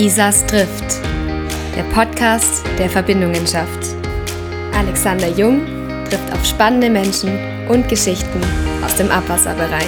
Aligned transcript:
Isas 0.00 0.46
Drift, 0.46 1.02
der 1.76 1.82
Podcast, 1.92 2.64
der 2.78 2.88
Verbindungen 2.88 3.46
schafft. 3.46 3.94
Alexander 4.72 5.28
Jung 5.28 5.66
trifft 6.08 6.32
auf 6.32 6.42
spannende 6.46 6.88
Menschen 6.88 7.38
und 7.68 7.86
Geschichten 7.86 8.40
aus 8.82 8.96
dem 8.96 9.10
Abwasserbereich. 9.10 9.84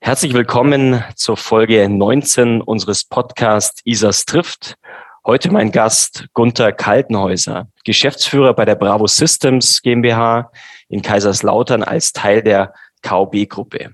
Herzlich 0.00 0.32
willkommen 0.32 1.04
zur 1.14 1.36
Folge 1.36 1.88
19 1.88 2.62
unseres 2.62 3.04
Podcasts 3.04 3.82
Isas 3.84 4.24
trifft. 4.24 4.76
Heute 5.26 5.52
mein 5.52 5.70
Gast 5.70 6.28
Gunther 6.32 6.72
Kaltenhäuser, 6.72 7.68
Geschäftsführer 7.84 8.54
bei 8.54 8.64
der 8.64 8.74
Bravo 8.74 9.06
Systems 9.06 9.82
GmbH 9.82 10.50
in 10.88 11.02
Kaiserslautern 11.02 11.82
als 11.82 12.14
Teil 12.14 12.42
der 12.42 12.72
KOB-Gruppe. 13.06 13.92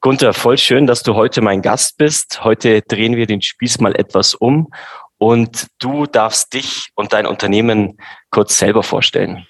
Gunther, 0.00 0.32
voll 0.32 0.58
schön, 0.58 0.86
dass 0.86 1.02
du 1.02 1.14
heute 1.14 1.42
mein 1.42 1.62
Gast 1.62 1.98
bist. 1.98 2.44
Heute 2.44 2.80
drehen 2.82 3.16
wir 3.16 3.26
den 3.26 3.42
Spieß 3.42 3.80
mal 3.80 3.96
etwas 3.96 4.36
um 4.36 4.68
und 5.18 5.66
du 5.80 6.06
darfst 6.06 6.54
dich 6.54 6.90
und 6.94 7.12
dein 7.12 7.26
Unternehmen 7.26 7.98
kurz 8.30 8.56
selber 8.56 8.84
vorstellen. 8.84 9.44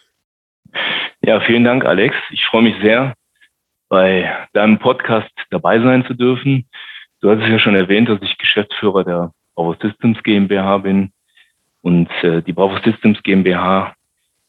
Ja, 1.21 1.41
vielen 1.41 1.65
Dank, 1.65 1.85
Alex. 1.85 2.17
Ich 2.31 2.47
freue 2.47 2.63
mich 2.63 2.77
sehr, 2.83 3.13
bei 3.91 4.35
deinem 4.55 4.79
Podcast 4.79 5.31
dabei 5.51 5.79
sein 5.79 6.07
zu 6.07 6.15
dürfen. 6.15 6.67
Du 7.21 7.31
hast 7.31 7.43
es 7.43 7.51
ja 7.51 7.59
schon 7.59 7.77
erwähnt, 7.77 8.09
dass 8.09 8.23
ich 8.23 8.39
Geschäftsführer 8.39 9.05
der 9.05 9.33
Bravo 9.55 9.75
Systems 9.81 10.23
GmbH 10.23 10.79
bin. 10.79 11.13
Und 11.83 12.11
äh, 12.23 12.43
die 12.43 12.53
Bravo 12.53 12.79
Systems 12.85 13.23
GmbH 13.23 13.95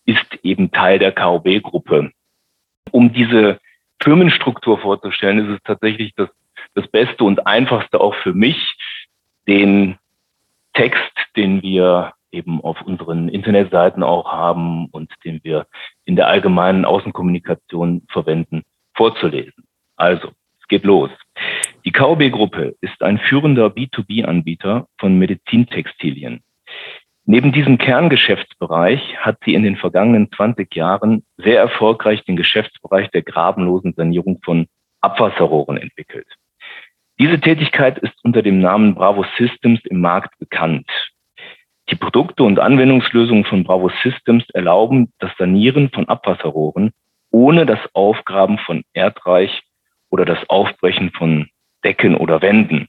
ist 0.06 0.40
eben 0.44 0.72
Teil 0.72 1.00
der 1.00 1.12
KOB-Gruppe. 1.12 2.12
Um 2.92 3.14
diese 3.14 3.60
Firmenstruktur 4.02 4.80
vorzustellen, 4.80 5.40
ist 5.40 5.56
es 5.56 5.64
tatsächlich 5.64 6.14
das, 6.16 6.30
das 6.76 6.88
Beste 6.88 7.24
und 7.24 7.48
Einfachste 7.48 8.00
auch 8.00 8.16
für 8.16 8.34
mich, 8.34 8.76
den 9.48 9.98
Text, 10.74 11.12
den 11.36 11.62
wir 11.62 12.14
eben 12.32 12.62
auf 12.62 12.82
unseren 12.82 13.30
Internetseiten 13.30 14.04
auch 14.04 14.32
haben 14.32 14.88
und 14.88 15.12
den 15.24 15.40
wir 15.44 15.68
in 16.06 16.16
der 16.16 16.28
allgemeinen 16.28 16.84
Außenkommunikation 16.84 18.06
verwenden, 18.10 18.64
vorzulesen. 18.96 19.66
Also, 19.96 20.30
es 20.60 20.68
geht 20.68 20.84
los. 20.84 21.12
Die 21.86 21.92
KOB-Gruppe 21.92 22.76
ist 22.80 23.02
ein 23.04 23.18
führender 23.18 23.68
B2B-Anbieter 23.68 24.88
von 24.98 25.18
Medizintextilien. 25.18 26.42
Neben 27.26 27.52
diesem 27.52 27.78
Kerngeschäftsbereich 27.78 29.18
hat 29.18 29.38
sie 29.44 29.54
in 29.54 29.64
den 29.64 29.76
vergangenen 29.76 30.32
20 30.32 30.74
Jahren 30.76 31.26
sehr 31.38 31.60
erfolgreich 31.60 32.24
den 32.24 32.36
Geschäftsbereich 32.36 33.10
der 33.12 33.22
grabenlosen 33.22 33.94
Sanierung 33.94 34.40
von 34.44 34.68
Abwasserrohren 35.02 35.78
entwickelt. 35.78 36.28
Diese 37.20 37.40
Tätigkeit 37.40 37.98
ist 38.00 38.14
unter 38.24 38.42
dem 38.42 38.60
Namen 38.60 38.96
Bravo 38.96 39.26
Systems 39.38 39.82
im 39.86 40.00
Markt 40.00 40.38
bekannt. 40.40 40.90
Die 41.90 41.96
Produkte 41.96 42.44
und 42.44 42.60
Anwendungslösungen 42.60 43.44
von 43.44 43.64
Bravo 43.64 43.92
Systems 44.02 44.46
erlauben 44.54 45.12
das 45.20 45.32
Sanieren 45.38 45.90
von 45.90 46.08
Abwasserrohren 46.08 46.92
ohne 47.34 47.66
das 47.66 47.80
Aufgraben 47.94 48.58
von 48.60 48.84
Erdreich 48.94 49.64
oder 50.10 50.24
das 50.24 50.38
Aufbrechen 50.50 51.12
von 51.12 51.50
Decken 51.84 52.16
oder 52.16 52.42
Wänden. 52.42 52.88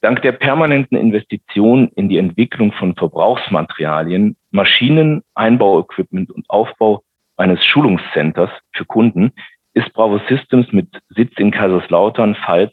Dank 0.00 0.22
der 0.22 0.32
permanenten 0.32 0.98
Investition 0.98 1.88
in 1.96 2.08
die 2.08 2.18
Entwicklung 2.18 2.72
von 2.72 2.94
Verbrauchsmaterialien, 2.94 4.36
Maschinen, 4.50 5.22
Einbauequipment 5.34 6.30
und 6.30 6.44
Aufbau 6.50 7.02
eines 7.36 7.64
Schulungscenters 7.64 8.50
für 8.72 8.84
Kunden 8.84 9.32
ist 9.72 9.92
Bravo 9.92 10.20
Systems 10.28 10.72
mit 10.72 10.88
Sitz 11.08 11.32
in 11.36 11.50
Kaiserslautern, 11.50 12.36
Pfalz, 12.36 12.72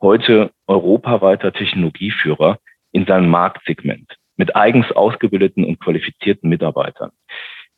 heute 0.00 0.50
europaweiter 0.66 1.52
Technologieführer 1.52 2.58
in 2.92 3.06
seinem 3.06 3.28
Marktsegment 3.28 4.16
mit 4.36 4.54
eigens 4.54 4.90
ausgebildeten 4.92 5.64
und 5.64 5.80
qualifizierten 5.80 6.50
Mitarbeitern. 6.50 7.10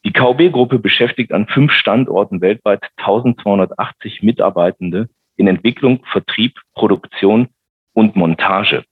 Die 0.05 0.13
KOB-Gruppe 0.13 0.79
beschäftigt 0.79 1.33
an 1.33 1.47
fünf 1.47 1.73
Standorten 1.73 2.41
weltweit 2.41 2.83
1280 2.97 4.23
Mitarbeitende 4.23 5.09
in 5.39 5.49
Entwicklung, 5.49 6.05
Vertrieb, 6.13 6.59
Produktion 6.75 7.49
und 7.95 8.17
Montage. 8.17 8.85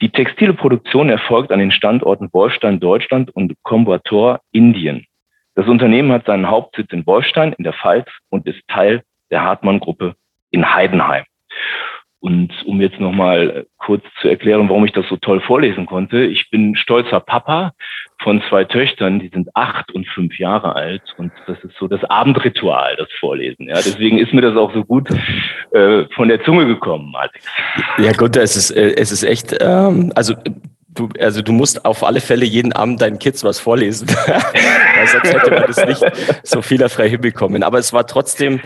Die 0.00 0.10
textile 0.10 0.54
Produktion 0.54 1.08
erfolgt 1.08 1.52
an 1.52 1.58
den 1.58 1.70
Standorten 1.70 2.28
Wolfstein, 2.32 2.80
Deutschland 2.80 3.30
und 3.34 3.54
Coimbatore, 3.62 4.40
Indien. 4.50 5.06
Das 5.54 5.68
Unternehmen 5.68 6.10
hat 6.10 6.26
seinen 6.26 6.48
Hauptsitz 6.48 6.92
in 6.92 7.06
Wolfstein 7.06 7.52
in 7.52 7.64
der 7.64 7.74
Pfalz 7.74 8.08
und 8.28 8.46
ist 8.46 8.60
Teil 8.68 9.02
der 9.30 9.42
Hartmann-Gruppe 9.42 10.16
in 10.50 10.74
Heidenheim. 10.74 11.24
Und 12.24 12.54
um 12.64 12.80
jetzt 12.80 12.98
nochmal 13.00 13.66
kurz 13.76 14.02
zu 14.22 14.28
erklären, 14.28 14.70
warum 14.70 14.86
ich 14.86 14.92
das 14.92 15.06
so 15.10 15.16
toll 15.18 15.42
vorlesen 15.42 15.84
konnte. 15.84 16.24
Ich 16.24 16.48
bin 16.48 16.74
stolzer 16.74 17.20
Papa 17.20 17.74
von 18.22 18.42
zwei 18.48 18.64
Töchtern, 18.64 19.20
die 19.20 19.28
sind 19.28 19.54
acht 19.54 19.92
und 19.92 20.08
fünf 20.08 20.38
Jahre 20.38 20.74
alt. 20.74 21.02
Und 21.18 21.32
das 21.46 21.62
ist 21.62 21.76
so 21.78 21.86
das 21.86 22.02
Abendritual, 22.04 22.96
das 22.96 23.08
Vorlesen. 23.20 23.68
Ja, 23.68 23.74
deswegen 23.74 24.16
ist 24.16 24.32
mir 24.32 24.40
das 24.40 24.56
auch 24.56 24.72
so 24.72 24.84
gut 24.84 25.10
äh, 25.72 26.06
von 26.14 26.28
der 26.28 26.42
Zunge 26.44 26.64
gekommen, 26.66 27.14
Alex. 27.14 27.46
Ja, 27.98 28.12
gut, 28.12 28.36
es 28.36 28.56
ist, 28.56 28.70
äh, 28.70 28.94
es 28.96 29.12
ist 29.12 29.22
echt, 29.22 29.54
ähm, 29.60 30.10
also 30.14 30.32
Du, 30.94 31.08
also 31.18 31.42
du 31.42 31.52
musst 31.52 31.84
auf 31.84 32.04
alle 32.04 32.20
Fälle 32.20 32.44
jeden 32.44 32.72
Abend 32.72 33.00
deinen 33.00 33.18
Kids 33.18 33.42
was 33.42 33.58
vorlesen. 33.58 34.06
sonst 35.12 35.32
hätte 35.32 35.50
man 35.50 35.64
das 35.66 35.84
nicht 35.84 36.02
so 36.44 36.62
fehlerfrei 36.62 37.08
hinbekommen. 37.08 37.64
Aber 37.64 37.78
es 37.78 37.92
war 37.92 38.06
trotzdem, 38.06 38.60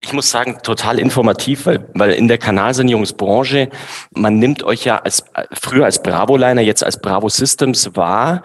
ich 0.00 0.12
muss 0.14 0.30
sagen, 0.30 0.58
total 0.62 0.98
informativ, 0.98 1.66
weil, 1.66 1.86
weil 1.94 2.12
in 2.12 2.28
der 2.28 2.38
Kanalsanierungsbranche, 2.38 3.68
man 4.12 4.38
nimmt 4.38 4.62
euch 4.62 4.84
ja 4.84 4.98
als 4.98 5.24
früher 5.52 5.84
als 5.84 6.02
Bravo-Liner, 6.02 6.62
jetzt 6.62 6.82
als 6.82 7.00
Bravo 7.00 7.28
Systems 7.28 7.94
wahr 7.94 8.42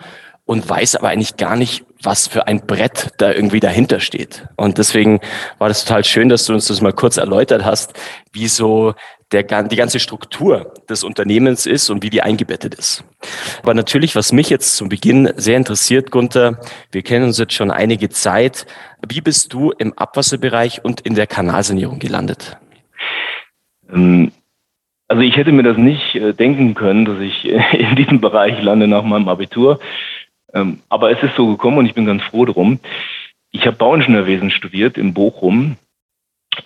und 0.49 0.67
weiß 0.67 0.95
aber 0.95 1.09
eigentlich 1.09 1.38
gar 1.38 1.55
nicht, 1.55 1.85
was 2.01 2.28
für 2.28 2.47
ein 2.47 2.66
Brett 2.66 3.09
da 3.17 3.31
irgendwie 3.31 3.59
dahinter 3.59 3.99
steht. 3.99 4.47
Und 4.55 4.79
deswegen 4.79 5.19
war 5.59 5.67
das 5.67 5.85
total 5.85 6.03
schön, 6.03 6.28
dass 6.28 6.45
du 6.45 6.53
uns 6.53 6.67
das 6.67 6.81
mal 6.81 6.91
kurz 6.91 7.17
erläutert 7.17 7.63
hast, 7.63 7.94
wie 8.33 8.47
so 8.47 8.95
der, 9.31 9.44
die 9.44 9.75
ganze 9.75 10.00
Struktur 10.00 10.73
des 10.90 11.03
Unternehmens 11.03 11.66
ist 11.66 11.90
und 11.90 12.03
wie 12.03 12.09
die 12.09 12.22
eingebettet 12.22 12.75
ist. 12.75 13.03
Aber 13.62 13.73
natürlich, 13.73 14.16
was 14.16 14.31
mich 14.31 14.50
jetzt 14.50 14.75
zum 14.75 14.90
Beginn 14.90 15.31
sehr 15.35 15.57
interessiert, 15.57 16.12
Gunther, 16.12 16.59
wir 16.91 17.03
kennen 17.03 17.25
uns 17.25 17.38
jetzt 17.38 17.53
schon 17.53 17.72
einige 17.72 18.09
Zeit. 18.09 18.66
Wie 19.07 19.22
bist 19.22 19.53
du 19.53 19.72
im 19.72 19.94
Abwasserbereich 19.94 20.84
und 20.84 21.01
in 21.01 21.16
der 21.16 21.28
Kanalsanierung 21.28 22.00
gelandet? 22.00 22.57
Ähm, 23.91 24.31
also 25.07 25.22
ich 25.22 25.38
hätte 25.38 25.51
mir 25.51 25.63
das 25.63 25.78
nicht 25.78 26.16
äh, 26.16 26.34
denken 26.34 26.73
können, 26.73 27.06
dass 27.06 27.19
ich 27.19 27.46
in 27.46 27.96
diesem 27.96 28.22
Bereich 28.22 28.61
lande 28.61 28.88
nach 28.88 29.03
meinem 29.03 29.28
Abitur. 29.28 29.79
Ähm, 30.53 30.79
aber 30.90 31.11
es 31.11 31.22
ist 31.22 31.35
so 31.35 31.47
gekommen 31.47 31.78
und 31.78 31.85
ich 31.85 31.94
bin 31.94 32.06
ganz 32.06 32.23
froh 32.23 32.46
drum. 32.46 32.79
Ich 33.51 33.66
habe 33.66 33.78
Bauingenieurwesen 33.78 34.51
studiert 34.51 34.97
in 34.97 35.13
Bochum 35.13 35.78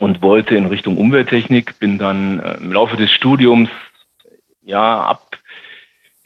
und 0.04 0.22
wollte 0.22 0.58
in 0.58 0.66
Richtung 0.66 0.98
Umwelttechnik, 0.98 1.80
bin 1.80 1.98
dann 1.98 2.42
äh, 2.42 2.56
im 2.56 2.74
Laufe 2.74 2.98
des 2.98 3.10
Studiums 3.10 3.70
ja 4.62 5.18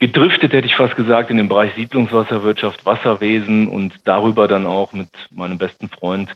abgedriftet, 0.00 0.52
hätte 0.52 0.66
ich 0.66 0.74
fast 0.74 0.96
gesagt, 0.96 1.30
in 1.30 1.36
den 1.36 1.48
Bereich 1.48 1.74
Siedlungswasserwirtschaft, 1.76 2.84
Wasserwesen 2.84 3.68
und 3.68 3.94
darüber 4.02 4.48
dann 4.48 4.66
auch 4.66 4.92
mit 4.92 5.08
meinem 5.30 5.58
besten 5.58 5.88
Freund 5.88 6.34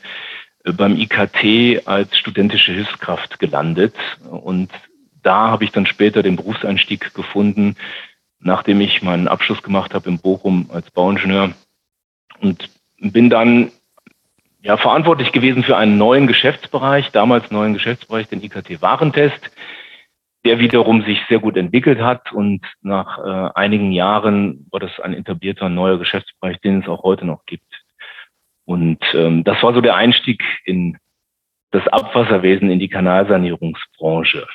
äh, 0.62 0.70
beim 0.70 0.97
IKT 0.97 1.84
als 1.84 2.16
studentische 2.16 2.75
Hilfskraft 2.75 3.41
gelandet. 3.41 3.97
Und 4.31 4.70
da 5.25 5.49
habe 5.50 5.64
ich 5.64 5.72
dann 5.72 5.87
später 5.87 6.22
den 6.22 6.37
Berufseinstieg 6.37 7.12
gefunden, 7.12 7.75
nachdem 8.38 8.81
ich 8.81 9.02
meinen 9.02 9.26
Abschluss 9.26 9.64
gemacht 9.64 9.94
habe 9.94 10.08
in 10.08 10.20
Bochum 10.20 10.70
als 10.72 10.88
Bauingenieur 10.93 11.50
und 12.40 12.70
bin 13.00 13.31
dann 13.31 13.72
ja, 14.62 14.76
verantwortlich 14.76 15.32
gewesen 15.32 15.64
für 15.64 15.76
einen 15.76 15.99
neuen 15.99 16.26
Geschäftsbereich, 16.26 17.11
damals 17.11 17.50
neuen 17.50 17.75
Geschäftsbereich, 17.75 18.29
den 18.29 18.43
IKT-Warentest, 18.43 19.50
der 20.44 20.59
wiederum 20.61 21.03
sich 21.03 21.20
sehr 21.29 21.41
gut 21.41 21.56
entwickelt 21.56 22.00
hat 22.00 22.32
und 22.32 22.61
nach 22.81 23.19
äh, 23.19 23.50
einigen 23.55 23.93
Jahren 23.93 24.67
war 24.70 24.81
das 24.81 24.99
ein 25.00 25.14
etablierter 25.14 25.69
neuer 25.69 25.99
Geschäftsbereich, 25.99 26.61
den 26.61 26.81
es 26.81 26.88
auch 26.88 27.03
heute 27.03 27.25
noch 27.25 27.44
gibt. 27.47 27.82
Und 28.64 29.00
ähm, 29.14 29.43
das 29.44 29.62
war 29.62 29.75
so 29.75 29.81
der 29.81 29.97
Einstieg 29.97 30.43
in 30.64 30.97
das 31.73 31.87
Abwasserwesen, 31.88 32.70
in 32.70 32.79
die 32.79 32.88
Kanalsanierungsbranche. 32.88 34.47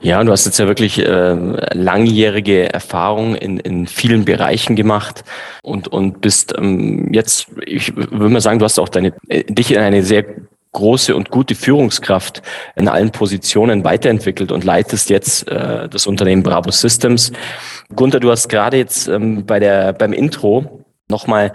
Ja, 0.00 0.22
du 0.22 0.32
hast 0.32 0.44
jetzt 0.44 0.58
ja 0.58 0.66
wirklich 0.66 0.98
äh, 0.98 1.34
langjährige 1.72 2.72
Erfahrung 2.72 3.34
in, 3.34 3.58
in 3.58 3.86
vielen 3.86 4.24
Bereichen 4.24 4.76
gemacht 4.76 5.24
und, 5.62 5.88
und 5.88 6.20
bist 6.20 6.54
ähm, 6.56 7.12
jetzt, 7.12 7.48
ich 7.64 7.96
würde 7.96 8.28
mal 8.28 8.40
sagen, 8.40 8.58
du 8.58 8.64
hast 8.64 8.78
auch 8.78 8.88
deine, 8.88 9.12
äh, 9.28 9.44
dich 9.44 9.72
in 9.72 9.78
eine 9.78 10.02
sehr 10.02 10.24
große 10.72 11.16
und 11.16 11.30
gute 11.30 11.54
Führungskraft 11.54 12.42
in 12.76 12.88
allen 12.88 13.10
Positionen 13.12 13.84
weiterentwickelt 13.84 14.52
und 14.52 14.64
leitest 14.64 15.08
jetzt 15.08 15.48
äh, 15.48 15.88
das 15.88 16.06
Unternehmen 16.06 16.42
Bravo 16.42 16.70
Systems. 16.70 17.32
Gunther, 17.94 18.20
du 18.20 18.30
hast 18.30 18.48
gerade 18.48 18.76
jetzt 18.76 19.08
ähm, 19.08 19.46
bei 19.46 19.58
der, 19.58 19.94
beim 19.94 20.12
Intro 20.12 20.84
nochmal 21.08 21.52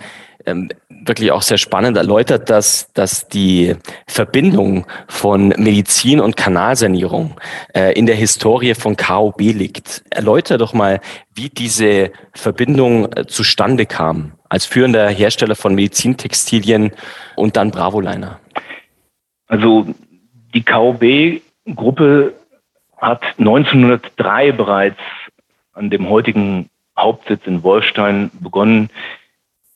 ähm, 0.50 0.70
wirklich 0.90 1.32
auch 1.32 1.42
sehr 1.42 1.58
spannend 1.58 1.98
erläutert, 1.98 2.50
dass, 2.50 2.92
dass 2.94 3.28
die 3.28 3.76
Verbindung 4.08 4.86
von 5.08 5.50
Medizin 5.50 6.20
und 6.20 6.36
Kanalsanierung 6.36 7.36
äh, 7.74 7.94
in 7.94 8.06
der 8.06 8.16
Historie 8.16 8.76
von 8.76 8.98
KOB 8.98 9.40
liegt. 9.40 10.04
Erläuter 10.10 10.58
doch 10.58 10.74
mal, 10.74 11.00
wie 11.34 11.50
diese 11.50 12.12
Verbindung 12.34 13.12
äh, 13.14 13.26
zustande 13.26 13.86
kam 13.86 14.34
als 14.50 14.66
führender 14.66 15.10
Hersteller 15.10 15.56
von 15.56 15.76
Medizintextilien 15.76 16.92
und 17.36 17.56
dann 17.56 17.72
Bravoliner. 17.72 18.40
Also 19.48 19.88
die 20.54 20.64
KOB-Gruppe 20.64 22.34
hat 22.98 23.22
1903 23.38 24.52
bereits 24.52 25.00
an 25.74 25.90
dem 25.90 26.10
heutigen 26.10 26.70
Hauptsitz 26.98 27.42
in 27.46 27.64
Wolstein 27.64 28.32
begonnen, 28.40 28.90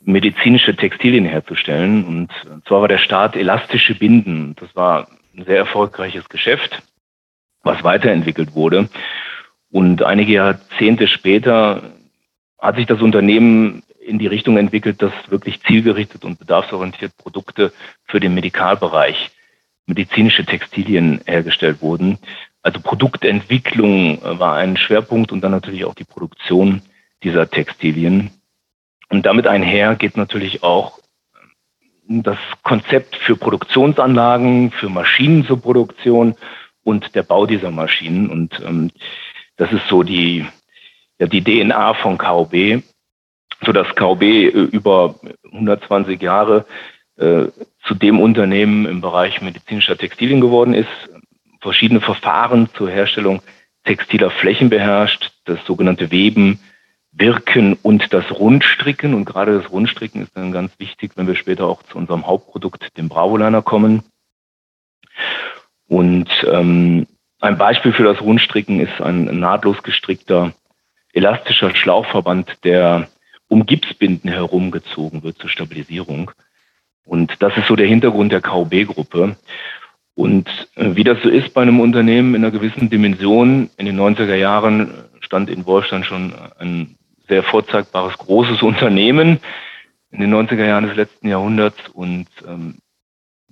medizinische 0.06 0.76
Textilien 0.76 1.26
herzustellen. 1.26 2.06
Und 2.06 2.32
zwar 2.68 2.82
war 2.82 2.88
der 2.88 2.98
Start 2.98 3.36
elastische 3.36 3.96
Binden. 3.96 4.56
Das 4.60 4.76
war 4.76 5.08
ein 5.36 5.46
sehr 5.46 5.58
erfolgreiches 5.58 6.30
Geschäft, 6.30 6.82
was 7.64 7.84
weiterentwickelt 7.84 8.56
wurde. 8.56 8.90
Und 9.72 10.04
einige 10.04 10.34
Jahrzehnte 10.34 11.08
später 11.08 11.94
hat 12.60 12.76
sich 12.76 12.86
das 12.86 13.02
Unternehmen 13.02 13.84
in 14.00 14.20
die 14.20 14.28
Richtung 14.28 14.58
entwickelt, 14.58 15.02
dass 15.02 15.14
wirklich 15.30 15.62
zielgerichtet 15.64 16.26
und 16.26 16.40
bedarfsorientiert 16.40 17.18
Produkte 17.18 17.74
für 18.06 18.20
den 18.20 18.34
Medikalbereich, 18.34 19.32
medizinische 19.86 20.46
Textilien 20.46 21.22
hergestellt 21.26 21.82
wurden. 21.82 22.20
Also 22.62 22.80
Produktentwicklung 22.80 24.20
war 24.22 24.56
ein 24.56 24.78
Schwerpunkt 24.78 25.32
und 25.32 25.42
dann 25.42 25.52
natürlich 25.52 25.86
auch 25.86 25.96
die 25.96 26.06
Produktion 26.06 26.82
dieser 27.24 27.50
Textilien. 27.50 28.32
Und 29.14 29.28
damit 29.28 29.46
einher 29.46 29.94
geht 29.94 30.18
natürlich 30.18 30.64
auch 30.64 30.98
das 32.08 32.40
Konzept 32.64 33.16
für 33.16 33.36
Produktionsanlagen, 33.36 34.72
für 34.72 34.90
Maschinen 34.90 35.46
zur 35.46 35.62
Produktion 35.62 36.34
und 36.84 37.14
der 37.14 37.22
Bau 37.22 37.46
dieser 37.46 37.70
Maschinen. 37.70 38.32
Und 38.32 38.60
ähm, 38.66 38.90
das 39.56 39.72
ist 39.72 39.88
so 39.88 40.02
die, 40.02 40.48
ja, 41.20 41.28
die 41.28 41.44
DNA 41.44 41.94
von 41.94 42.18
KOB, 42.18 42.82
so 43.64 43.72
dass 43.72 43.96
KOB 43.96 44.24
äh, 44.24 44.48
über 44.48 45.14
120 45.52 46.20
Jahre 46.20 46.66
äh, 47.18 47.46
zu 47.86 47.94
dem 47.94 48.20
Unternehmen 48.20 48.88
im 48.88 49.00
Bereich 49.00 49.44
medizinischer 49.44 49.96
Textilien 49.96 50.42
geworden 50.42 50.74
ist, 50.74 50.90
verschiedene 51.62 52.02
Verfahren 52.02 52.68
zur 52.74 52.90
Herstellung 52.90 53.44
textiler 53.84 54.32
Flächen 54.32 54.72
beherrscht, 54.72 55.34
das 55.46 55.64
sogenannte 55.68 56.10
Weben, 56.10 56.58
Wirken 57.14 57.74
und 57.82 58.14
das 58.14 58.30
Rundstricken. 58.32 59.14
Und 59.14 59.26
gerade 59.26 59.58
das 59.58 59.72
Rundstricken 59.72 60.22
ist 60.22 60.36
dann 60.36 60.52
ganz 60.52 60.78
wichtig, 60.80 61.14
wenn 61.16 61.28
wir 61.28 61.36
später 61.36 61.68
auch 61.68 61.84
zu 61.84 61.98
unserem 61.98 62.28
Hauptprodukt, 62.28 62.98
dem 62.98 63.10
Bravoliner, 63.10 63.62
kommen. 63.62 64.04
Und 65.88 66.30
ähm, 66.50 67.08
ein 67.40 67.58
Beispiel 67.58 67.94
für 67.94 68.04
das 68.04 68.22
Rundstricken 68.22 68.80
ist 68.80 69.02
ein 69.02 69.40
nahtlos 69.40 69.84
gestrickter 69.84 70.54
elastischer 71.14 71.76
Schlauchverband, 71.76 72.64
der 72.64 73.08
um 73.48 73.66
Gipsbinden 73.66 74.32
herumgezogen 74.32 75.22
wird 75.24 75.38
zur 75.38 75.50
Stabilisierung. 75.50 76.32
Und 77.06 77.42
das 77.42 77.56
ist 77.58 77.68
so 77.68 77.76
der 77.76 77.88
Hintergrund 77.88 78.32
der 78.32 78.42
KOB-Gruppe. 78.42 79.36
Und 80.16 80.48
äh, 80.76 80.96
wie 80.96 81.04
das 81.04 81.22
so 81.22 81.30
ist 81.30 81.54
bei 81.54 81.62
einem 81.62 81.80
Unternehmen 81.80 82.36
in 82.36 82.44
einer 82.44 82.52
gewissen 82.52 82.90
Dimension, 82.90 83.70
in 83.78 83.86
den 83.86 84.00
90er 84.00 84.36
Jahren 84.36 84.94
stand 85.20 85.50
in 85.50 85.66
Wohlstand 85.66 86.06
schon 86.06 86.34
ein 86.60 86.96
sehr 87.28 87.44
vorzeigbares, 87.44 88.18
großes 88.18 88.62
Unternehmen 88.62 89.40
in 90.12 90.20
den 90.20 90.34
90er 90.34 90.66
Jahren 90.66 90.88
des 90.88 90.96
letzten 90.96 91.28
Jahrhunderts 91.28 91.90
und 91.90 92.28
ähm, 92.48 92.78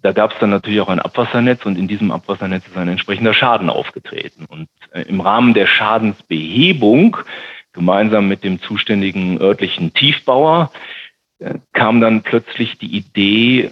da 0.02 0.12
gab 0.14 0.34
es 0.34 0.40
dann 0.40 0.50
natürlich 0.50 0.82
auch 0.82 0.90
ein 0.90 1.00
Abwassernetz 1.00 1.66
und 1.66 1.78
in 1.78 1.88
diesem 1.88 2.12
Abwassernetz 2.12 2.66
ist 2.68 2.78
ein 2.78 2.88
entsprechender 2.88 3.34
Schaden 3.34 3.70
aufgetreten. 3.70 4.46
Und 4.46 4.68
äh, 4.94 5.02
im 5.04 5.22
Rahmen 5.22 5.54
der 5.54 5.68
Schadensbehebung, 5.68 7.18
gemeinsam 7.72 8.28
mit 8.28 8.44
dem 8.44 8.60
zuständigen 8.62 9.40
örtlichen 9.40 9.94
Tiefbauer, 9.94 10.72
äh, 11.40 11.56
kam 11.74 12.02
dann 12.02 12.24
plötzlich 12.24 12.78
die 12.80 12.98
Idee, 12.98 13.72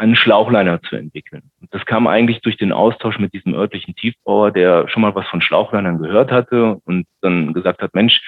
einen 0.00 0.16
Schlauchliner 0.16 0.80
zu 0.82 0.96
entwickeln. 0.96 1.42
Und 1.60 1.72
das 1.74 1.84
kam 1.84 2.06
eigentlich 2.06 2.40
durch 2.40 2.56
den 2.56 2.72
Austausch 2.72 3.18
mit 3.18 3.34
diesem 3.34 3.54
örtlichen 3.54 3.94
Tiefbauer, 3.94 4.50
der 4.50 4.88
schon 4.88 5.02
mal 5.02 5.14
was 5.14 5.26
von 5.28 5.42
Schlauchlinern 5.42 5.98
gehört 5.98 6.32
hatte 6.32 6.80
und 6.86 7.06
dann 7.20 7.52
gesagt 7.52 7.82
hat, 7.82 7.94
Mensch, 7.94 8.22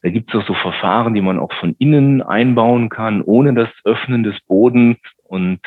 da 0.00 0.08
gibt 0.08 0.32
es 0.32 0.40
auch 0.40 0.46
so 0.46 0.54
Verfahren, 0.54 1.12
die 1.12 1.20
man 1.20 1.38
auch 1.38 1.52
von 1.52 1.76
innen 1.78 2.22
einbauen 2.22 2.88
kann, 2.88 3.20
ohne 3.20 3.52
das 3.52 3.68
Öffnen 3.84 4.22
des 4.22 4.40
Bodens. 4.46 4.96
Und 5.24 5.60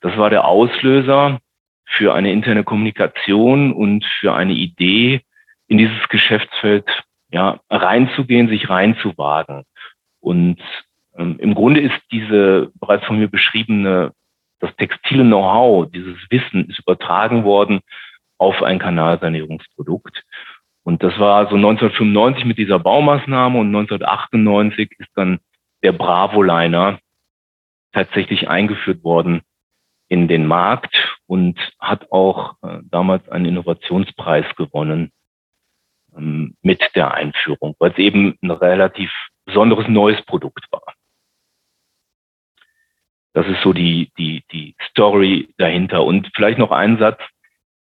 das 0.00 0.16
war 0.16 0.30
der 0.30 0.46
Auslöser 0.46 1.38
für 1.84 2.12
eine 2.12 2.32
interne 2.32 2.64
Kommunikation 2.64 3.72
und 3.72 4.04
für 4.20 4.34
eine 4.34 4.54
Idee, 4.54 5.20
in 5.68 5.78
dieses 5.78 6.08
Geschäftsfeld 6.08 6.86
ja, 7.30 7.60
reinzugehen, 7.70 8.48
sich 8.48 8.68
reinzuwagen. 8.68 9.62
Und 10.20 10.60
ähm, 11.16 11.36
im 11.38 11.54
Grunde 11.54 11.80
ist 11.80 12.00
diese 12.10 12.72
bereits 12.80 13.04
von 13.06 13.18
mir 13.18 13.28
beschriebene, 13.28 14.12
das 14.60 14.74
textile 14.76 15.24
Know-how, 15.24 15.90
dieses 15.90 16.16
Wissen 16.30 16.68
ist 16.68 16.78
übertragen 16.80 17.44
worden 17.44 17.80
auf 18.38 18.62
ein 18.62 18.78
Kanalsanierungsprodukt. 18.78 20.22
Und 20.82 21.02
das 21.02 21.18
war 21.18 21.48
so 21.48 21.56
1995 21.56 22.44
mit 22.44 22.58
dieser 22.58 22.78
Baumaßnahme 22.78 23.58
und 23.58 23.68
1998 23.68 24.90
ist 24.98 25.10
dann 25.14 25.40
der 25.82 25.92
Bravo-Liner 25.92 26.98
tatsächlich 27.92 28.48
eingeführt 28.48 29.02
worden 29.02 29.42
in 30.08 30.28
den 30.28 30.46
Markt 30.46 30.94
und 31.26 31.58
hat 31.78 32.12
auch 32.12 32.56
äh, 32.62 32.80
damals 32.90 33.28
einen 33.28 33.46
Innovationspreis 33.46 34.44
gewonnen 34.56 35.10
ähm, 36.16 36.56
mit 36.62 36.82
der 36.94 37.14
Einführung, 37.14 37.74
weil 37.78 37.92
es 37.92 37.98
eben 37.98 38.36
ein 38.42 38.50
relativ 38.50 39.10
besonderes 39.46 39.88
neues 39.88 40.20
Produkt 40.22 40.66
war. 40.70 40.94
Das 43.34 43.46
ist 43.46 43.60
so 43.62 43.72
die, 43.72 44.10
die, 44.16 44.42
die 44.52 44.74
Story 44.90 45.52
dahinter. 45.58 46.04
Und 46.04 46.30
vielleicht 46.34 46.58
noch 46.58 46.70
ein 46.70 46.98
Satz. 46.98 47.20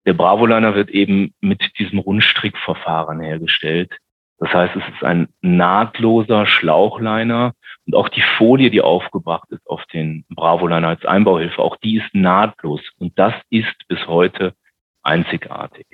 Der 0.07 0.13
Bravoliner 0.13 0.75
wird 0.75 0.91
eben 0.91 1.35
mit 1.41 1.79
diesem 1.79 1.99
Rundstrickverfahren 1.99 3.21
hergestellt. 3.21 3.93
Das 4.39 4.53
heißt, 4.53 4.75
es 4.77 4.95
ist 4.95 5.05
ein 5.05 5.29
nahtloser 5.43 6.47
Schlauchliner 6.47 7.53
und 7.87 7.95
auch 7.95 8.09
die 8.09 8.23
Folie, 8.39 8.71
die 8.71 8.81
aufgebracht 8.81 9.51
ist 9.51 9.67
auf 9.67 9.85
den 9.93 10.25
Bravoliner 10.31 10.89
als 10.89 11.05
Einbauhilfe, 11.05 11.61
auch 11.61 11.77
die 11.77 11.99
ist 11.99 12.15
nahtlos 12.15 12.81
und 12.99 13.19
das 13.19 13.35
ist 13.51 13.75
bis 13.89 14.07
heute 14.07 14.55
einzigartig. 15.03 15.87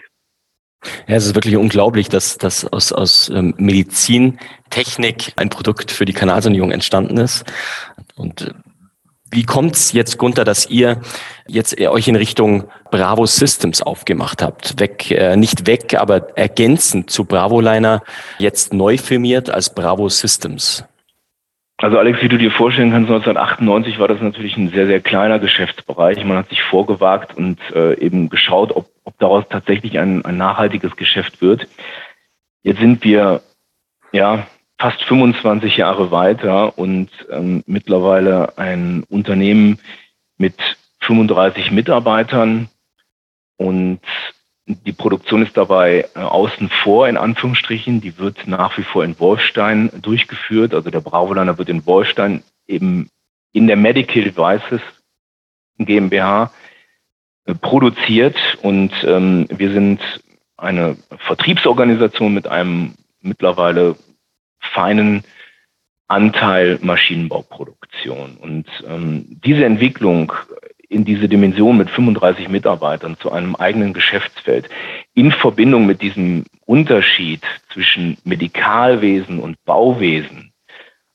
Ja, 1.08 1.16
es 1.16 1.26
ist 1.26 1.34
wirklich 1.34 1.56
unglaublich, 1.56 2.08
dass, 2.08 2.38
dass 2.38 2.64
aus, 2.64 2.92
aus 2.92 3.28
ähm, 3.30 3.54
Medizintechnik 3.58 5.32
ein 5.36 5.48
Produkt 5.48 5.90
für 5.90 6.04
die 6.04 6.12
Kanalsanierung 6.12 6.70
entstanden 6.70 7.16
ist. 7.16 7.44
Und 8.14 8.42
äh, 8.42 8.52
wie 9.30 9.44
kommt's 9.44 9.92
jetzt, 9.92 10.18
Gunther, 10.18 10.44
dass 10.44 10.70
ihr 10.70 11.00
jetzt 11.46 11.80
euch 11.80 12.08
in 12.08 12.16
Richtung 12.16 12.64
Bravo 12.90 13.26
Systems 13.26 13.82
aufgemacht 13.82 14.42
habt? 14.42 14.78
Weg, 14.80 15.10
äh, 15.10 15.36
nicht 15.36 15.66
weg, 15.66 15.94
aber 15.98 16.36
ergänzend 16.36 17.10
zu 17.10 17.24
Bravoliner 17.24 18.02
jetzt 18.38 18.72
neu 18.72 18.98
firmiert 18.98 19.50
als 19.50 19.74
Bravo 19.74 20.08
Systems. 20.08 20.84
Also 21.78 21.98
Alex, 21.98 22.22
wie 22.22 22.28
du 22.28 22.38
dir 22.38 22.50
vorstellen 22.50 22.90
kannst, 22.90 23.10
1998 23.10 23.98
war 23.98 24.08
das 24.08 24.22
natürlich 24.22 24.56
ein 24.56 24.70
sehr, 24.70 24.86
sehr 24.86 25.00
kleiner 25.00 25.38
Geschäftsbereich. 25.38 26.24
Man 26.24 26.38
hat 26.38 26.48
sich 26.48 26.62
vorgewagt 26.62 27.36
und 27.36 27.58
äh, 27.74 27.98
eben 27.98 28.30
geschaut, 28.30 28.74
ob, 28.74 28.88
ob 29.04 29.18
daraus 29.18 29.44
tatsächlich 29.50 29.98
ein, 29.98 30.24
ein 30.24 30.38
nachhaltiges 30.38 30.96
Geschäft 30.96 31.42
wird. 31.42 31.68
Jetzt 32.62 32.80
sind 32.80 33.04
wir 33.04 33.42
ja 34.12 34.46
fast 34.78 35.02
25 35.04 35.76
Jahre 35.76 36.10
weiter 36.10 36.78
und 36.78 37.08
ähm, 37.30 37.62
mittlerweile 37.66 38.58
ein 38.58 39.04
Unternehmen 39.08 39.78
mit 40.36 40.54
35 41.00 41.70
Mitarbeitern 41.70 42.68
und 43.56 44.00
die 44.66 44.92
Produktion 44.92 45.42
ist 45.42 45.56
dabei 45.56 46.08
äh, 46.14 46.18
außen 46.18 46.68
vor, 46.68 47.08
in 47.08 47.16
Anführungsstrichen. 47.16 48.00
Die 48.00 48.18
wird 48.18 48.48
nach 48.48 48.76
wie 48.76 48.82
vor 48.82 49.04
in 49.04 49.18
Wolfstein 49.20 49.90
durchgeführt. 50.02 50.74
Also 50.74 50.90
der 50.90 51.00
Bravoliner 51.00 51.56
wird 51.56 51.68
in 51.68 51.86
Wolfstein 51.86 52.42
eben 52.66 53.08
in 53.52 53.68
der 53.68 53.76
Medical 53.76 54.24
Devices 54.24 54.80
GmbH 55.78 56.50
äh, 57.44 57.54
produziert 57.54 58.36
und 58.62 58.92
ähm, 59.04 59.46
wir 59.50 59.72
sind 59.72 60.00
eine 60.56 60.96
Vertriebsorganisation 61.18 62.34
mit 62.34 62.48
einem 62.48 62.94
mittlerweile 63.20 63.94
feinen 64.72 65.24
Anteil 66.08 66.78
Maschinenbauproduktion. 66.82 68.36
Und 68.36 68.66
ähm, 68.86 69.40
diese 69.44 69.64
Entwicklung 69.64 70.32
in 70.88 71.04
diese 71.04 71.28
Dimension 71.28 71.76
mit 71.76 71.90
35 71.90 72.48
Mitarbeitern 72.48 73.16
zu 73.18 73.32
einem 73.32 73.56
eigenen 73.56 73.92
Geschäftsfeld 73.92 74.68
in 75.14 75.32
Verbindung 75.32 75.86
mit 75.86 76.00
diesem 76.00 76.44
Unterschied 76.64 77.42
zwischen 77.72 78.18
Medikalwesen 78.24 79.40
und 79.40 79.56
Bauwesen, 79.64 80.52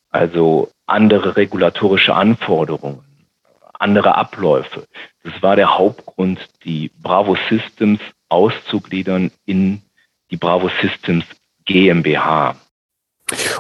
also 0.10 0.70
andere 0.88 1.38
regulatorische 1.38 2.14
Anforderungen, 2.14 3.06
andere 3.80 4.16
Abläufe. 4.16 4.86
Das 5.24 5.42
war 5.42 5.56
der 5.56 5.78
Hauptgrund, 5.78 6.40
die 6.66 6.92
Bravo 7.02 7.38
Systems 7.50 8.02
auszugliedern 8.28 9.32
in 9.46 9.82
die 10.32 10.38
Bravo 10.38 10.70
Systems 10.82 11.26
GmbH. 11.66 12.56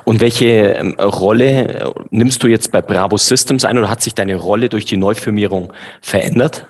Und 0.03 0.19
welche 0.21 0.73
ähm, 0.73 0.93
Rolle 0.99 1.81
äh, 1.81 1.91
nimmst 2.09 2.43
du 2.43 2.47
jetzt 2.47 2.71
bei 2.71 2.81
Bravo 2.81 3.17
Systems 3.17 3.65
ein 3.65 3.77
oder 3.77 3.89
hat 3.89 4.01
sich 4.01 4.15
deine 4.15 4.35
Rolle 4.35 4.69
durch 4.69 4.85
die 4.85 4.97
Neufirmierung 4.97 5.73
verändert? 6.01 6.67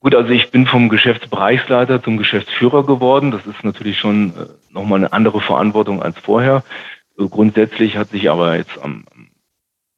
Gut, 0.00 0.14
also 0.14 0.30
ich 0.30 0.50
bin 0.50 0.66
vom 0.66 0.88
Geschäftsbereichsleiter 0.88 2.02
zum 2.02 2.18
Geschäftsführer 2.18 2.84
geworden. 2.84 3.30
Das 3.30 3.46
ist 3.46 3.64
natürlich 3.64 3.98
schon 3.98 4.30
äh, 4.30 4.46
nochmal 4.72 4.98
eine 4.98 5.12
andere 5.12 5.40
Verantwortung 5.40 6.02
als 6.02 6.18
vorher. 6.18 6.62
Grundsätzlich 7.16 7.96
hat 7.96 8.10
sich 8.10 8.28
aber 8.28 8.56
jetzt 8.56 8.76
am 8.82 9.04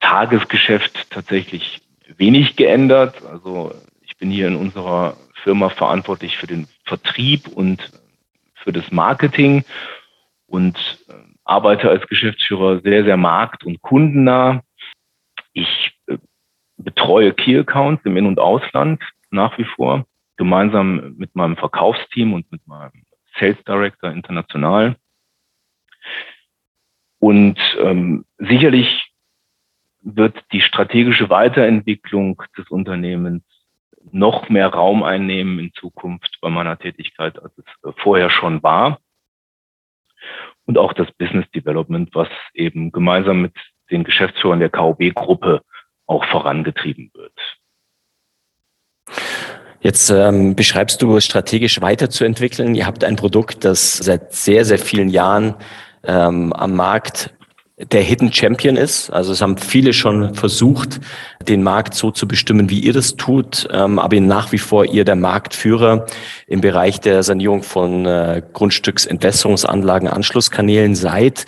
Tagesgeschäft 0.01 1.11
tatsächlich 1.11 1.81
wenig 2.17 2.57
geändert. 2.57 3.17
Also 3.31 3.73
ich 4.03 4.17
bin 4.17 4.31
hier 4.31 4.49
in 4.49 4.57
unserer 4.57 5.17
Firma 5.43 5.71
verantwortlich 5.71 6.37
für 6.37 6.47
den 6.47 6.69
Vertrieb 6.85 7.49
und 7.49 7.91
für 8.55 8.73
das 8.73 8.91
Marketing 8.91 9.65
und 10.57 11.05
äh, 11.09 11.13
arbeite 11.45 11.91
als 11.91 12.07
Geschäftsführer 12.07 12.81
sehr, 12.81 13.05
sehr 13.05 13.19
markt- 13.19 13.65
und 13.65 13.83
kundennah. 13.83 14.63
Ich 15.53 15.93
äh, 16.07 16.17
betreue 16.79 17.35
Key 17.35 17.59
Accounts 17.59 18.03
im 18.07 18.17
In- 18.17 18.27
und 18.27 18.39
Ausland 18.39 19.03
nach 19.31 19.59
wie 19.59 19.65
vor, 19.65 20.07
gemeinsam 20.39 21.15
mit 21.19 21.37
meinem 21.37 21.59
Verkaufsteam 21.59 22.33
und 22.33 22.51
mit 22.51 22.67
meinem 22.67 23.05
Sales 23.39 23.63
Director 23.69 24.11
international. 24.11 24.97
Und 27.19 27.59
ähm, 27.79 28.25
sicherlich 28.39 29.13
wird 30.01 30.43
die 30.53 30.63
strategische 30.63 31.29
Weiterentwicklung 31.29 32.43
des 32.57 32.71
Unternehmens 32.71 33.43
noch 34.11 34.49
mehr 34.49 34.69
Raum 34.69 35.03
einnehmen 35.03 35.59
in 35.59 35.75
Zukunft 35.75 36.39
bei 36.41 36.49
meiner 36.49 36.79
Tätigkeit, 36.79 37.43
als 37.43 37.53
es 37.59 37.95
vorher 37.99 38.31
schon 38.31 38.63
war 38.63 39.01
und 40.67 40.79
auch 40.79 40.93
das 40.93 41.11
Business 41.13 41.47
Development, 41.55 42.11
was 42.15 42.29
eben 42.55 42.93
gemeinsam 42.93 43.43
mit 43.43 43.55
den 43.91 44.05
Geschäftsführern 44.05 44.61
der 44.61 44.71
KOB-Gruppe 44.71 45.63
auch 46.07 46.25
vorangetrieben 46.27 47.11
wird. 47.15 47.33
Jetzt 49.81 50.11
ähm, 50.11 50.57
beschreibst 50.57 51.01
du 51.03 51.21
strategisch 51.21 51.81
weiterzuentwickeln. 51.81 52.75
Ihr 52.75 52.87
habt 52.87 53.05
ein 53.05 53.15
Produkt, 53.17 53.65
das 53.65 53.97
seit 53.99 54.33
sehr, 54.33 54.65
sehr 54.65 54.79
vielen 54.79 55.09
Jahren 55.09 55.55
ähm, 56.03 56.53
am 56.53 56.75
Markt 56.75 57.36
der 57.79 58.01
Hidden 58.01 58.33
Champion 58.33 58.77
ist. 58.77 59.11
Also 59.11 59.33
es 59.33 59.43
haben 59.43 59.59
viele 59.59 59.93
schon 59.93 60.35
versucht, 60.35 61.01
den 61.47 61.63
Markt 61.63 61.95
so 61.95 62.11
zu 62.11 62.27
bestimmen, 62.27 62.71
wie 62.71 62.81
ihr 62.81 62.95
das 62.95 63.17
tut, 63.17 63.69
ähm, 63.71 63.99
aber 63.99 64.19
nach 64.21 64.51
wie 64.53 64.59
vor 64.59 64.87
ihr 64.87 65.05
der 65.05 65.17
Marktführer 65.17 66.07
im 66.47 66.63
Bereich 66.63 67.01
der 67.01 67.23
Sanierung 67.23 67.63
von 67.63 68.07
äh, 68.07 68.43
Grundstücksentwässerungsanlagen, 68.53 70.09
Anschlusskanälen 70.09 70.95
seid. 70.95 71.45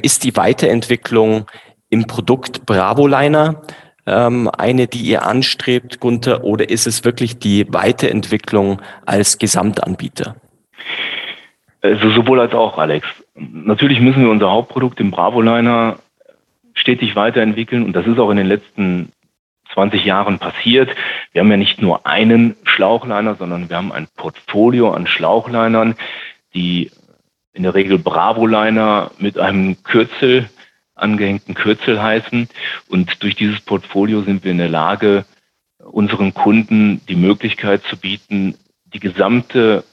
Ist 0.00 0.22
die 0.22 0.36
Weiterentwicklung 0.36 1.46
im 1.90 2.06
Produkt 2.06 2.66
Bravoliner 2.66 3.62
ähm, 4.06 4.48
eine, 4.56 4.86
die 4.86 5.02
ihr 5.02 5.26
anstrebt, 5.26 5.98
Gunther, 5.98 6.44
oder 6.44 6.68
ist 6.68 6.86
es 6.86 7.04
wirklich 7.04 7.38
die 7.38 7.66
Weiterentwicklung 7.72 8.80
als 9.06 9.38
Gesamtanbieter? 9.38 10.36
Also 11.84 12.10
sowohl 12.12 12.40
als 12.40 12.54
auch, 12.54 12.78
Alex. 12.78 13.06
Natürlich 13.34 14.00
müssen 14.00 14.22
wir 14.22 14.30
unser 14.30 14.50
Hauptprodukt, 14.50 14.98
den 14.98 15.10
Bravoliner, 15.10 15.98
stetig 16.72 17.14
weiterentwickeln 17.14 17.84
und 17.84 17.92
das 17.92 18.06
ist 18.06 18.18
auch 18.18 18.30
in 18.30 18.38
den 18.38 18.46
letzten 18.46 19.12
20 19.74 20.02
Jahren 20.02 20.38
passiert. 20.38 20.88
Wir 21.32 21.42
haben 21.42 21.50
ja 21.50 21.58
nicht 21.58 21.82
nur 21.82 22.06
einen 22.06 22.56
Schlauchliner, 22.64 23.34
sondern 23.34 23.68
wir 23.68 23.76
haben 23.76 23.92
ein 23.92 24.08
Portfolio 24.16 24.92
an 24.92 25.06
Schlauchlinern, 25.06 25.94
die 26.54 26.90
in 27.52 27.64
der 27.64 27.74
Regel 27.74 27.98
Bravoliner 27.98 29.10
mit 29.18 29.38
einem 29.38 29.82
Kürzel, 29.82 30.48
angehängten 30.94 31.52
Kürzel 31.52 32.02
heißen. 32.02 32.48
Und 32.88 33.22
durch 33.22 33.34
dieses 33.34 33.60
Portfolio 33.60 34.22
sind 34.22 34.42
wir 34.42 34.52
in 34.52 34.58
der 34.58 34.70
Lage, 34.70 35.26
unseren 35.78 36.32
Kunden 36.32 37.02
die 37.10 37.16
Möglichkeit 37.16 37.82
zu 37.82 37.98
bieten, 37.98 38.54
die 38.86 39.00
gesamte 39.00 39.84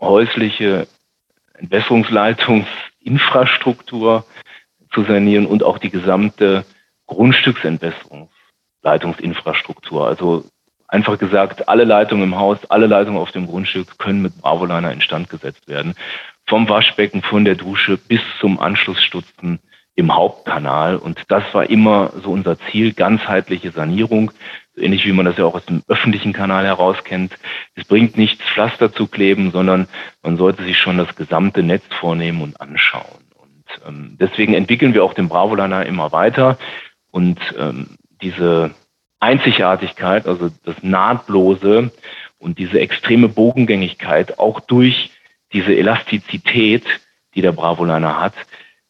häusliche 0.00 0.86
Entwässerungsleitungsinfrastruktur 1.54 4.26
zu 4.92 5.04
sanieren 5.04 5.46
und 5.46 5.62
auch 5.62 5.78
die 5.78 5.90
gesamte 5.90 6.66
Grundstücksentwässerungsleitungsinfrastruktur. 7.06 10.06
Also 10.06 10.44
einfach 10.88 11.18
gesagt, 11.18 11.68
alle 11.68 11.84
Leitungen 11.84 12.24
im 12.24 12.36
Haus, 12.36 12.58
alle 12.70 12.86
Leitungen 12.86 13.18
auf 13.18 13.32
dem 13.32 13.46
Grundstück 13.46 13.98
können 13.98 14.22
mit 14.22 14.40
Bravoliner 14.40 14.92
instand 14.92 15.28
gesetzt 15.28 15.68
werden. 15.68 15.94
Vom 16.46 16.66
Waschbecken, 16.68 17.22
von 17.22 17.44
der 17.44 17.56
Dusche 17.56 17.96
bis 17.96 18.20
zum 18.40 18.60
Anschlussstutzen 18.60 19.58
im 19.96 20.14
Hauptkanal. 20.14 20.96
Und 20.96 21.22
das 21.28 21.42
war 21.52 21.70
immer 21.70 22.12
so 22.22 22.30
unser 22.30 22.58
Ziel, 22.58 22.92
ganzheitliche 22.92 23.70
Sanierung, 23.70 24.32
ähnlich 24.76 25.06
wie 25.06 25.12
man 25.12 25.26
das 25.26 25.36
ja 25.36 25.44
auch 25.44 25.54
aus 25.54 25.66
dem 25.66 25.82
öffentlichen 25.88 26.32
Kanal 26.32 26.64
heraus 26.64 27.04
kennt. 27.04 27.36
Es 27.74 27.84
bringt 27.84 28.16
nichts, 28.16 28.42
Pflaster 28.42 28.92
zu 28.92 29.06
kleben, 29.06 29.50
sondern 29.50 29.88
man 30.22 30.36
sollte 30.36 30.64
sich 30.64 30.78
schon 30.78 30.98
das 30.98 31.14
gesamte 31.16 31.62
Netz 31.62 31.84
vornehmen 32.00 32.42
und 32.42 32.60
anschauen. 32.60 33.24
Und 33.36 33.64
ähm, 33.86 34.16
deswegen 34.20 34.54
entwickeln 34.54 34.94
wir 34.94 35.04
auch 35.04 35.14
den 35.14 35.28
Bravoliner 35.28 35.86
immer 35.86 36.12
weiter. 36.12 36.58
Und 37.10 37.38
ähm, 37.58 37.96
diese 38.22 38.74
Einzigartigkeit, 39.20 40.26
also 40.26 40.50
das 40.64 40.82
Nahtlose 40.82 41.90
und 42.38 42.58
diese 42.58 42.80
extreme 42.80 43.28
Bogengängigkeit, 43.28 44.38
auch 44.38 44.60
durch 44.60 45.10
diese 45.52 45.74
Elastizität, 45.74 46.84
die 47.34 47.42
der 47.42 47.52
Bravoliner 47.52 48.20
hat, 48.20 48.34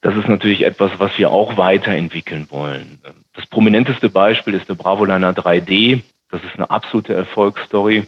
das 0.00 0.16
ist 0.16 0.28
natürlich 0.28 0.62
etwas, 0.62 0.92
was 0.98 1.16
wir 1.18 1.30
auch 1.30 1.56
weiterentwickeln 1.56 2.48
wollen. 2.50 3.00
Das 3.34 3.46
prominenteste 3.46 4.08
Beispiel 4.08 4.54
ist 4.54 4.68
der 4.68 4.74
Bravoliner 4.74 5.32
3D. 5.32 6.02
Das 6.30 6.42
ist 6.42 6.54
eine 6.54 6.70
absolute 6.70 7.14
Erfolgsstory. 7.14 8.06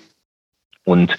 Und 0.85 1.17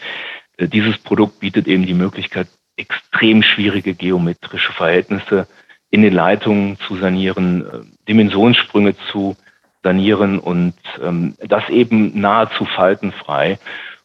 äh, 0.58 0.68
dieses 0.68 0.98
Produkt 0.98 1.40
bietet 1.40 1.68
eben 1.68 1.86
die 1.86 1.94
Möglichkeit, 1.94 2.48
extrem 2.78 3.44
schwierige 3.44 3.94
geometrische 3.94 4.72
Verhältnisse 4.72 5.48
in 5.90 6.02
den 6.02 6.14
Leitungen 6.14 6.78
zu 6.88 6.98
sanieren, 6.98 7.66
äh, 7.66 7.80
Dimensionssprünge 8.08 8.96
zu 9.12 9.36
sanieren 9.84 10.40
und 10.40 10.74
ähm, 11.04 11.36
das 11.40 11.70
eben 11.70 12.20
nahezu 12.20 12.66
faltenfrei. 12.66 13.60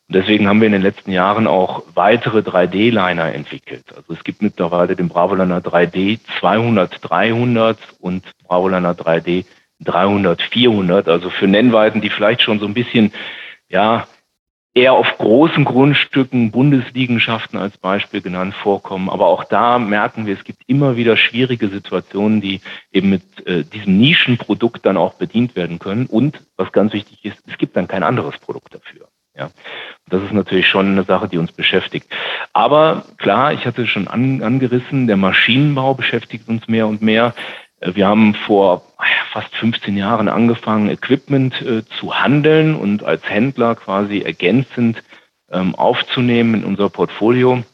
Und 0.09 0.17
deswegen 0.17 0.49
haben 0.49 0.61
wir 0.61 0.67
in 0.67 0.73
den 0.73 0.83
letzten 0.83 1.13
Jahren 1.13 1.47
auch 1.47 1.85
weitere 1.95 2.41
3D-Liner 2.41 3.33
entwickelt. 3.33 3.85
Also 3.95 4.13
es 4.13 4.25
gibt 4.25 4.43
mittlerweile 4.43 4.97
den 4.97 5.09
Bravoliner 5.09 5.61
3D 5.61 6.19
200, 6.41 6.99
300 7.03 7.79
und 8.01 8.25
Bravoliner 8.47 8.95
3D 8.95 9.45
300, 9.85 10.43
400. 10.43 11.09
Also 11.09 11.31
für 11.31 11.47
Nennweiten, 11.47 12.01
die 12.01 12.11
vielleicht 12.11 12.43
schon 12.43 12.61
so 12.61 12.67
ein 12.67 12.75
bisschen, 12.75 13.13
ja, 13.69 14.07
eher 14.75 14.95
auf 14.95 15.19
großen 15.19 15.65
Grundstücken, 15.65 16.51
Bundesliegenschaften 16.51 17.59
als 17.59 17.77
Beispiel 17.77 18.23
genannt 18.23 18.55
vorkommen. 18.55 19.11
Aber 19.11 19.27
auch 19.27 19.45
da 19.45 19.79
merken 19.79 20.27
wir, 20.27 20.35
es 20.35 20.45
gibt 20.45 20.63
immer 20.67 20.97
wieder 20.97 21.17
schwierige 21.17 21.69
Situationen, 21.69 22.41
die 22.41 22.61
eben 22.91 23.11
mit 23.11 23.47
äh, 23.47 23.65
diesem 23.65 23.99
Nischenprodukt 23.99 24.85
dann 24.87 24.97
auch 24.97 25.15
bedient 25.15 25.57
werden 25.57 25.79
können. 25.79 26.07
Und 26.07 26.43
was 26.57 26.73
ganz 26.73 26.93
wichtig 26.95 27.25
ist, 27.25 27.43
es 27.47 27.59
gibt 27.59 27.77
dann 27.77 27.89
kein 27.89 28.03
anderes 28.03 28.39
Produkt 28.39 28.75
dafür. 28.75 29.09
Ja, 29.35 29.51
das 30.09 30.23
ist 30.23 30.33
natürlich 30.33 30.69
schon 30.69 30.89
eine 30.89 31.05
Sache, 31.05 31.27
die 31.27 31.39
uns 31.39 31.53
beschäftigt. 31.53 32.07
Aber 32.53 33.05
klar, 33.17 33.55
ich 33.55 33.65
hatte 33.65 33.87
schon 33.87 34.07
an, 34.07 34.43
angerissen, 34.43 35.07
der 35.07 35.17
Maschinenbau 35.17 35.95
beschäftigt 35.95 36.49
uns 36.49 36.69
mehr 36.69 36.87
und 36.87 37.01
mehr. 37.01 37.35
Wir 37.85 38.07
haben 38.07 38.35
vor 38.35 38.85
fast 39.33 39.55
15 39.57 39.97
Jahren 39.97 40.29
angefangen, 40.29 40.89
Equipment 40.89 41.61
äh, 41.63 41.85
zu 41.99 42.15
handeln 42.15 42.77
und 42.77 43.03
als 43.03 43.29
Händler 43.29 43.75
quasi 43.75 44.21
ergänzend 44.21 45.03
ähm, 45.51 45.75
aufzunehmen 45.75 46.55
in 46.55 46.65
unser 46.65 46.91
Portfolio. 46.91 47.65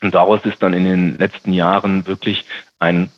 Und 0.00 0.14
daraus 0.14 0.44
ist 0.44 0.62
dann 0.62 0.74
in 0.74 0.84
den 0.84 1.18
letzten 1.18 1.52
Jahren 1.52 2.06
wirklich 2.06 2.44
ein 2.78 3.10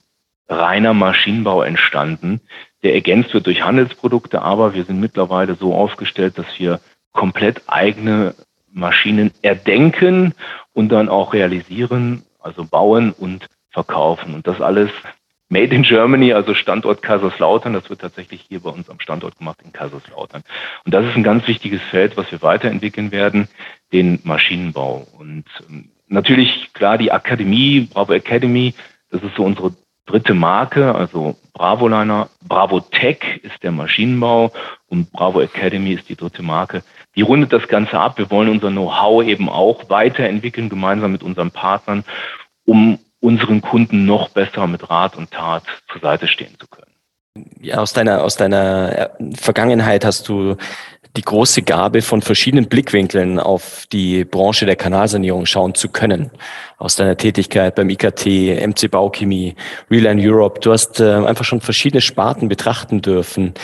reiner 0.48 0.94
Maschinenbau 0.94 1.62
entstanden, 1.62 2.40
der 2.82 2.94
ergänzt 2.94 3.32
wird 3.34 3.46
durch 3.46 3.62
Handelsprodukte, 3.62 4.42
aber 4.42 4.74
wir 4.74 4.84
sind 4.84 5.00
mittlerweile 5.00 5.54
so 5.54 5.74
aufgestellt, 5.74 6.38
dass 6.38 6.46
wir 6.58 6.80
komplett 7.12 7.62
eigene 7.66 8.34
Maschinen 8.70 9.30
erdenken 9.42 10.34
und 10.72 10.90
dann 10.90 11.08
auch 11.08 11.32
realisieren, 11.32 12.24
also 12.40 12.64
bauen 12.64 13.12
und 13.12 13.46
verkaufen. 13.70 14.34
Und 14.34 14.46
das 14.46 14.60
alles 14.60 14.90
Made 15.48 15.74
in 15.74 15.82
Germany, 15.82 16.32
also 16.32 16.54
Standort 16.54 17.02
Kaiserslautern. 17.02 17.74
Das 17.74 17.90
wird 17.90 18.00
tatsächlich 18.00 18.44
hier 18.48 18.60
bei 18.60 18.70
uns 18.70 18.88
am 18.88 19.00
Standort 19.00 19.38
gemacht 19.38 19.60
in 19.64 19.72
Kaiserslautern. 19.72 20.42
Und 20.84 20.94
das 20.94 21.04
ist 21.06 21.16
ein 21.16 21.22
ganz 21.22 21.46
wichtiges 21.46 21.82
Feld, 21.82 22.16
was 22.16 22.30
wir 22.32 22.42
weiterentwickeln 22.42 23.12
werden, 23.12 23.48
den 23.92 24.20
Maschinenbau. 24.24 25.06
Und 25.18 25.44
ähm, 25.68 25.90
natürlich, 26.08 26.72
klar, 26.72 26.98
die 26.98 27.12
Akademie, 27.12 27.88
Bravo 27.92 28.12
Academy, 28.12 28.74
das 29.10 29.22
ist 29.22 29.36
so 29.36 29.44
unsere 29.44 29.72
dritte 30.06 30.34
Marke, 30.34 30.94
also 30.94 31.36
Bravoliner, 31.54 32.28
Bravo 32.46 32.80
Tech 32.80 33.40
ist 33.42 33.62
der 33.62 33.72
Maschinenbau 33.72 34.52
und 34.88 35.10
Bravo 35.12 35.40
Academy 35.40 35.92
ist 35.92 36.08
die 36.08 36.16
dritte 36.16 36.42
Marke. 36.42 36.82
Die 37.16 37.22
rundet 37.22 37.52
das 37.52 37.68
Ganze 37.68 37.98
ab. 37.98 38.18
Wir 38.18 38.30
wollen 38.30 38.48
unser 38.48 38.70
Know-how 38.70 39.24
eben 39.24 39.48
auch 39.48 39.88
weiterentwickeln, 39.88 40.68
gemeinsam 40.68 41.12
mit 41.12 41.22
unseren 41.22 41.52
Partnern, 41.52 42.04
um 42.66 42.98
unseren 43.24 43.62
Kunden 43.62 44.04
noch 44.04 44.28
besser 44.28 44.66
mit 44.66 44.90
Rat 44.90 45.16
und 45.16 45.30
Tat 45.30 45.64
zur 45.90 46.02
Seite 46.02 46.28
stehen 46.28 46.54
zu 46.60 46.66
können. 46.68 46.92
Ja, 47.60 47.78
aus 47.78 47.94
deiner, 47.94 48.22
aus 48.22 48.36
deiner 48.36 49.10
Vergangenheit 49.34 50.04
hast 50.04 50.28
du 50.28 50.56
die 51.16 51.22
große 51.22 51.62
Gabe, 51.62 52.02
von 52.02 52.22
verschiedenen 52.22 52.66
Blickwinkeln 52.66 53.38
auf 53.38 53.86
die 53.92 54.24
Branche 54.24 54.66
der 54.66 54.74
Kanalsanierung 54.74 55.46
schauen 55.46 55.74
zu 55.74 55.88
können. 55.88 56.32
Aus 56.76 56.96
deiner 56.96 57.16
Tätigkeit 57.16 57.76
beim 57.76 57.88
IKT, 57.88 58.26
MC 58.66 58.90
Bauchemie, 58.90 59.54
Reline 59.88 60.20
Europe. 60.20 60.58
Du 60.60 60.72
hast 60.72 60.98
äh, 60.98 61.04
einfach 61.04 61.44
schon 61.44 61.60
verschiedene 61.60 62.00
Sparten 62.00 62.48
betrachten 62.48 63.00
dürfen. 63.00 63.54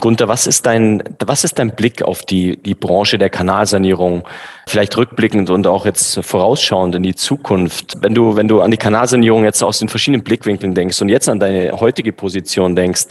Gunther, 0.00 0.28
was 0.28 0.46
ist 0.46 0.66
dein, 0.66 1.02
was 1.24 1.44
ist 1.44 1.58
dein 1.58 1.74
Blick 1.74 2.02
auf 2.02 2.24
die, 2.24 2.58
die 2.58 2.74
Branche 2.74 3.16
der 3.16 3.30
Kanalsanierung? 3.30 4.28
Vielleicht 4.66 4.94
rückblickend 4.98 5.48
und 5.48 5.66
auch 5.66 5.86
jetzt 5.86 6.22
vorausschauend 6.22 6.94
in 6.94 7.02
die 7.02 7.14
Zukunft. 7.14 7.96
Wenn 8.02 8.14
du, 8.14 8.36
wenn 8.36 8.48
du 8.48 8.60
an 8.60 8.70
die 8.70 8.76
Kanalsanierung 8.76 9.44
jetzt 9.44 9.62
aus 9.62 9.78
den 9.78 9.88
verschiedenen 9.88 10.22
Blickwinkeln 10.22 10.74
denkst 10.74 11.00
und 11.00 11.08
jetzt 11.08 11.28
an 11.30 11.40
deine 11.40 11.72
heutige 11.80 12.12
Position 12.12 12.76
denkst, 12.76 13.06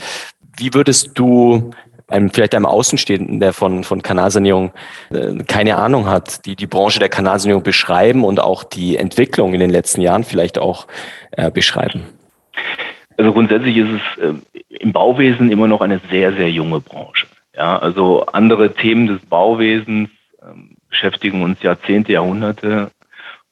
wie 0.59 0.73
würdest 0.73 1.11
du 1.15 1.71
einem, 2.07 2.29
vielleicht 2.29 2.55
einem 2.55 2.65
Außenstehenden, 2.65 3.39
der 3.39 3.53
von, 3.53 3.83
von 3.83 4.01
Kanalsanierung 4.01 4.71
äh, 5.09 5.43
keine 5.43 5.77
Ahnung 5.77 6.07
hat, 6.07 6.45
die 6.45 6.55
die 6.55 6.67
Branche 6.67 6.99
der 6.99 7.09
Kanalsanierung 7.09 7.63
beschreiben 7.63 8.23
und 8.23 8.39
auch 8.39 8.63
die 8.63 8.97
Entwicklung 8.97 9.53
in 9.53 9.59
den 9.59 9.69
letzten 9.69 10.01
Jahren 10.01 10.23
vielleicht 10.23 10.57
auch 10.57 10.87
äh, 11.31 11.51
beschreiben? 11.51 12.03
Also 13.17 13.33
grundsätzlich 13.33 13.77
ist 13.77 13.89
es 13.89 14.23
äh, 14.23 14.33
im 14.79 14.93
Bauwesen 14.93 15.51
immer 15.51 15.67
noch 15.67 15.81
eine 15.81 15.99
sehr, 16.09 16.33
sehr 16.33 16.51
junge 16.51 16.79
Branche. 16.79 17.27
Ja, 17.55 17.79
also 17.79 18.25
andere 18.27 18.73
Themen 18.73 19.07
des 19.07 19.19
Bauwesens 19.25 20.09
ähm, 20.41 20.77
beschäftigen 20.89 21.41
uns 21.41 21.61
Jahrzehnte, 21.61 22.13
Jahrhunderte. 22.13 22.91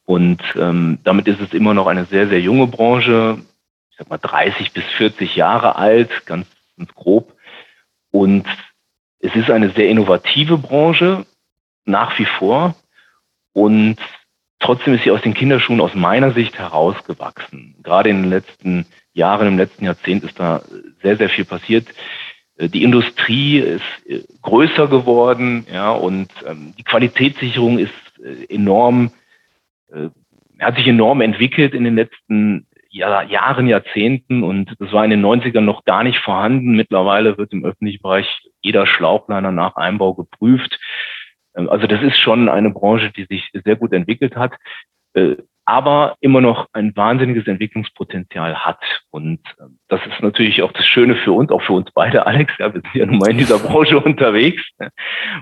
Und 0.05 0.41
ähm, 0.55 1.00
damit 1.03 1.27
ist 1.27 1.41
es 1.41 1.53
immer 1.53 1.74
noch 1.74 1.88
eine 1.88 2.05
sehr, 2.05 2.27
sehr 2.27 2.39
junge 2.39 2.67
Branche, 2.67 3.39
ich 3.89 3.97
sag 3.97 4.09
mal 4.09 4.19
30 4.19 4.71
bis 4.71 4.83
40 4.97 5.35
Jahre 5.35 5.75
alt, 5.75 6.25
ganz, 6.27 6.45
ganz 6.77 6.93
grob. 6.93 7.35
Und 8.15 8.48
es 9.19 9.36
ist 9.36 9.51
eine 9.51 9.72
sehr 9.72 9.89
innovative 9.89 10.57
Branche, 10.57 11.25
nach 11.84 12.17
wie 12.17 12.24
vor. 12.24 12.74
Und 13.51 13.98
trotzdem 14.60 14.93
ist 14.93 15.03
sie 15.03 15.12
aus 15.12 15.22
den 15.22 15.34
Kinderschuhen 15.34 15.81
aus 15.81 15.95
meiner 15.95 16.31
Sicht 16.31 16.57
herausgewachsen. 16.57 17.75
Gerade 17.84 18.10
in 18.10 18.22
den 18.22 18.29
letzten 18.29 18.86
Jahren, 19.12 19.50
im 19.50 19.57
letzten 19.57 19.84
Jahrzehnt 19.84 20.24
ist 20.24 20.39
da 20.39 20.62
sehr, 21.01 21.17
sehr 21.17 21.27
viel 21.27 21.43
passiert. 21.43 21.88
Die 22.57 22.84
Industrie 22.84 23.60
ist 23.60 23.84
äh, 24.05 24.22
größer 24.41 24.88
geworden, 24.88 25.67
ja, 25.69 25.91
und 25.91 26.31
ähm, 26.48 26.74
die 26.77 26.84
Qualitätssicherung 26.84 27.79
ist 27.79 27.91
äh, 28.24 28.45
enorm, 28.45 29.12
äh, 29.91 30.07
hat 30.60 30.77
sich 30.77 30.88
enorm 30.88 31.19
entwickelt 31.19 31.74
in 31.74 31.84
den 31.84 31.95
letzten 31.95 32.65
Jahren, 32.95 33.67
Jahrzehnten 33.67 34.43
und 34.43 34.73
das 34.79 34.91
war 34.93 35.03
in 35.03 35.11
den 35.11 35.25
90ern 35.25 35.61
noch 35.61 35.83
gar 35.83 36.03
nicht 36.03 36.19
vorhanden. 36.19 36.75
Mittlerweile 36.75 37.37
wird 37.37 37.51
im 37.51 37.65
öffentlichen 37.65 38.01
Bereich 38.01 38.27
jeder 38.61 38.87
Schlauchleiner 38.87 39.51
nach 39.51 39.75
Einbau 39.75 40.13
geprüft. 40.13 40.79
Ähm, 41.55 41.69
also 41.69 41.87
das 41.87 42.01
ist 42.01 42.17
schon 42.17 42.47
eine 42.47 42.71
Branche, 42.71 43.11
die 43.11 43.25
sich 43.25 43.49
sehr 43.53 43.75
gut 43.75 43.91
entwickelt 43.91 44.35
hat, 44.35 44.53
äh, 45.13 45.35
aber 45.65 46.15
immer 46.19 46.41
noch 46.41 46.67
ein 46.74 46.95
wahnsinniges 46.95 47.48
Entwicklungspotenzial 47.48 48.56
hat. 48.56 48.80
Und 49.10 49.39
ähm, 49.60 49.80
das 49.88 49.99
ist 50.06 50.21
natürlich 50.21 50.62
auch 50.62 50.71
das 50.71 50.86
Schöne 50.86 51.15
für 51.15 51.32
uns, 51.32 51.51
auch 51.51 51.63
für 51.63 51.73
uns 51.73 51.89
beide, 51.93 52.28
Alex. 52.28 52.54
Ja, 52.60 52.73
wir 52.73 52.82
sind 52.82 52.95
ja 52.95 53.06
nun 53.08 53.17
mal 53.17 53.32
in 53.32 53.38
dieser 53.39 53.60
Branche 53.67 53.99
unterwegs. 53.99 54.63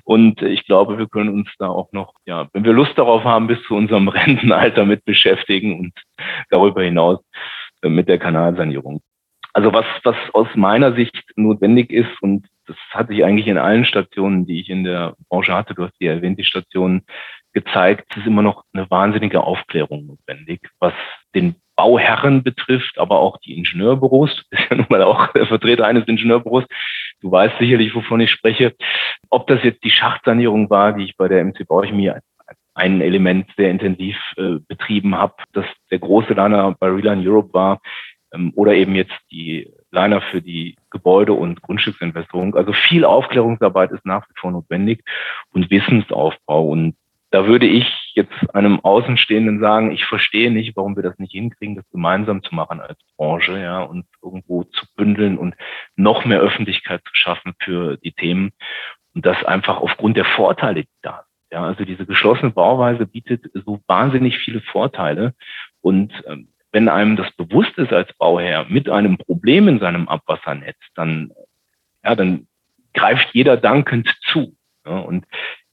Und 0.05 0.41
ich 0.41 0.65
glaube, 0.65 0.97
wir 0.97 1.07
können 1.07 1.29
uns 1.29 1.49
da 1.59 1.67
auch 1.67 1.91
noch, 1.91 2.13
ja, 2.25 2.47
wenn 2.53 2.63
wir 2.63 2.73
Lust 2.73 2.97
darauf 2.97 3.23
haben, 3.23 3.47
bis 3.47 3.62
zu 3.63 3.75
unserem 3.75 4.07
Rentenalter 4.09 4.86
mit 4.86 5.03
beschäftigen 5.03 5.79
und 5.79 5.93
darüber 6.49 6.83
hinaus 6.83 7.19
äh, 7.81 7.89
mit 7.89 8.07
der 8.07 8.17
Kanalsanierung. 8.17 9.01
Also 9.53 9.71
was, 9.71 9.86
was 10.03 10.15
aus 10.33 10.47
meiner 10.55 10.93
Sicht 10.93 11.23
notwendig 11.36 11.91
ist, 11.91 12.21
und 12.21 12.47
das 12.73 12.97
hatte 12.97 13.13
ich 13.13 13.23
eigentlich 13.23 13.47
in 13.47 13.57
allen 13.57 13.86
Stationen, 13.86 14.45
die 14.45 14.59
ich 14.62 14.69
in 14.69 14.83
der 14.83 15.15
Branche 15.29 15.53
hatte, 15.53 15.73
du 15.73 15.83
hast 15.83 15.93
die 15.99 16.07
erwähnt, 16.07 16.39
die 16.39 16.45
Stationen 16.45 17.03
gezeigt, 17.53 18.07
es 18.12 18.17
ist 18.17 18.27
immer 18.27 18.41
noch 18.41 18.63
eine 18.73 18.89
wahnsinnige 18.89 19.41
Aufklärung 19.41 20.07
notwendig, 20.07 20.62
was 20.79 20.93
den 21.36 21.55
Bauherren 21.75 22.43
betrifft, 22.43 22.97
aber 22.97 23.19
auch 23.19 23.38
die 23.38 23.57
Ingenieurbüros. 23.57 24.36
Du 24.36 24.43
bist 24.49 24.69
ja 24.69 24.77
nun 24.77 24.86
mal 24.89 25.03
auch 25.03 25.27
der 25.33 25.47
Vertreter 25.47 25.86
eines 25.86 26.07
Ingenieurbüros. 26.07 26.65
Du 27.21 27.31
weißt 27.31 27.57
sicherlich, 27.59 27.95
wovon 27.95 28.21
ich 28.21 28.31
spreche. 28.31 28.75
Ob 29.29 29.47
das 29.47 29.63
jetzt 29.63 29.83
die 29.83 29.91
Schachtsanierung 29.91 30.69
war, 30.69 30.93
die 30.93 31.05
ich 31.05 31.17
bei 31.17 31.27
der 31.27 31.43
MC 31.43 31.67
Bauchemie 31.67 32.12
ein 32.75 33.01
Element 33.01 33.49
sehr 33.55 33.69
intensiv 33.69 34.17
äh, 34.38 34.57
betrieben 34.67 35.15
habe, 35.15 35.36
dass 35.53 35.65
der 35.91 35.99
große 35.99 36.33
Liner 36.33 36.75
bei 36.79 36.88
Reline 36.88 37.27
Europe 37.27 37.53
war, 37.53 37.79
ähm, 38.33 38.51
oder 38.55 38.73
eben 38.73 38.95
jetzt 38.95 39.15
die 39.31 39.71
Liner 39.93 40.21
für 40.21 40.41
die 40.41 40.75
Gebäude- 40.89 41.34
und 41.34 41.62
Grundstücksinvestierung. 41.62 42.56
Also 42.56 42.73
viel 42.73 43.06
Aufklärungsarbeit 43.06 43.91
ist 43.91 44.06
nach 44.06 44.27
wie 44.27 44.34
vor 44.36 44.51
notwendig 44.51 45.03
und 45.53 45.69
Wissensaufbau. 45.69 46.67
Und 46.67 46.95
da 47.29 47.47
würde 47.47 47.67
ich 47.67 48.12
jetzt 48.13 48.34
einem 48.53 48.79
Außenstehenden 48.79 49.60
sagen, 49.60 49.91
ich 49.91 50.06
verstehe 50.06 50.51
nicht, 50.51 50.75
warum 50.75 50.95
wir 50.95 51.03
das 51.03 51.17
nicht 51.19 51.32
hinkriegen, 51.32 51.75
das 51.75 51.89
gemeinsam 51.91 52.43
zu 52.43 52.53
machen 52.53 52.79
als 52.79 52.99
Branche, 53.17 53.60
ja, 53.60 53.82
und 53.82 54.06
irgendwo 54.21 54.63
zu 54.63 54.86
bündeln 54.95 55.38
und 55.38 55.56
noch 55.95 56.25
mehr 56.25 56.39
Öffentlichkeit 56.39 57.01
zu 57.06 57.15
schaffen 57.15 57.53
für 57.60 57.97
die 57.97 58.12
Themen. 58.12 58.51
Und 59.15 59.25
das 59.25 59.43
einfach 59.45 59.77
aufgrund 59.77 60.17
der 60.17 60.25
Vorteile, 60.25 60.84
die 60.84 60.89
da 61.01 61.23
sind. 61.23 61.34
Ja, 61.53 61.63
also 61.65 61.86
diese 61.86 62.08
geschlossene 62.08 62.49
Bauweise 62.49 63.06
bietet 63.06 63.45
so 63.53 63.79
wahnsinnig 63.86 64.39
viele 64.39 64.62
Vorteile. 64.62 65.36
Und 65.82 66.12
ähm, 66.25 66.47
wenn 66.73 66.89
einem 66.89 67.15
das 67.15 67.31
bewusst 67.33 67.77
ist 67.77 67.93
als 67.93 68.12
Bauherr 68.17 68.65
mit 68.67 68.89
einem 68.89 69.17
Problem 69.17 69.67
in 69.67 69.79
seinem 69.79 70.09
Abwassernetz, 70.09 70.77
dann, 70.95 71.31
ja, 72.03 72.15
dann 72.15 72.47
greift 72.93 73.29
jeder 73.33 73.57
dankend 73.57 74.13
zu. 74.31 74.55
Ja, 74.86 74.97
und 74.97 75.25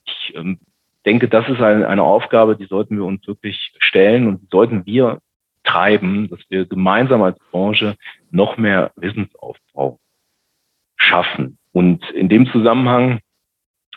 ich 0.04 0.34
ähm, 0.36 0.60
denke, 1.06 1.28
das 1.28 1.48
ist 1.48 1.60
eine, 1.60 1.88
eine 1.88 2.02
Aufgabe, 2.02 2.56
die 2.56 2.66
sollten 2.66 2.96
wir 2.96 3.04
uns 3.04 3.26
wirklich 3.26 3.72
stellen 3.78 4.28
und 4.28 4.50
sollten 4.50 4.86
wir 4.86 5.20
treiben, 5.64 6.28
dass 6.28 6.40
wir 6.48 6.66
gemeinsam 6.66 7.22
als 7.22 7.38
Branche 7.50 7.96
noch 8.30 8.56
mehr 8.56 8.92
Wissensaufbau 8.96 9.98
schaffen. 10.96 11.58
Und 11.72 12.08
in 12.10 12.28
dem 12.28 12.46
Zusammenhang 12.52 13.20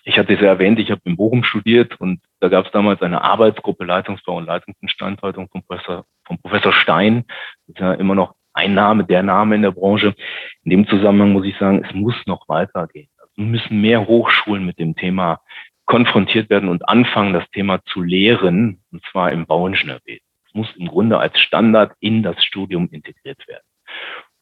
ich 0.06 0.18
hatte 0.18 0.34
es 0.34 0.42
ja 0.42 0.48
erwähnt, 0.48 0.80
ich 0.80 0.92
habe 0.92 1.02
in 1.06 1.16
Bochum 1.16 1.44
studiert 1.44 2.00
und 2.00 2.22
da 2.39 2.50
gab 2.50 2.66
es 2.66 2.72
damals 2.72 3.02
eine 3.02 3.22
Arbeitsgruppe 3.22 3.86
Leitungsbau 3.86 4.38
und 4.38 4.46
Leitungsinstandhaltung 4.46 5.48
von 5.50 5.63
Professor, 5.63 6.06
von 6.26 6.40
Professor 6.42 6.74
Stein. 6.74 7.26
Das 7.68 7.76
ist 7.76 7.80
ja 7.80 7.94
immer 7.94 8.16
noch 8.16 8.36
ein 8.54 8.74
Name, 8.74 9.04
der 9.04 9.24
Name 9.24 9.56
in 9.56 9.62
der 9.64 9.72
Branche. 9.72 10.16
In 10.64 10.72
dem 10.72 10.88
Zusammenhang 10.88 11.34
muss 11.34 11.46
ich 11.46 11.58
sagen, 11.58 11.84
es 11.84 11.94
muss 11.94 12.16
noch 12.26 12.48
weitergehen. 12.48 13.10
Also 13.18 13.32
müssen 13.38 13.82
mehr 13.82 14.08
Hochschulen 14.08 14.66
mit 14.66 14.80
dem 14.80 14.96
Thema 14.96 15.42
konfrontiert 15.86 16.50
werden 16.50 16.70
und 16.70 16.88
anfangen, 16.88 17.34
das 17.34 17.50
Thema 17.52 17.84
zu 17.86 18.02
lehren, 18.02 18.82
und 18.92 19.04
zwar 19.12 19.32
im 19.32 19.46
Bauingenieurwesen. 19.46 20.26
Es 20.48 20.54
muss 20.54 20.76
im 20.78 20.88
Grunde 20.88 21.18
als 21.18 21.40
Standard 21.40 21.94
in 22.00 22.24
das 22.24 22.44
Studium 22.44 22.88
integriert 22.92 23.48
werden. 23.48 23.66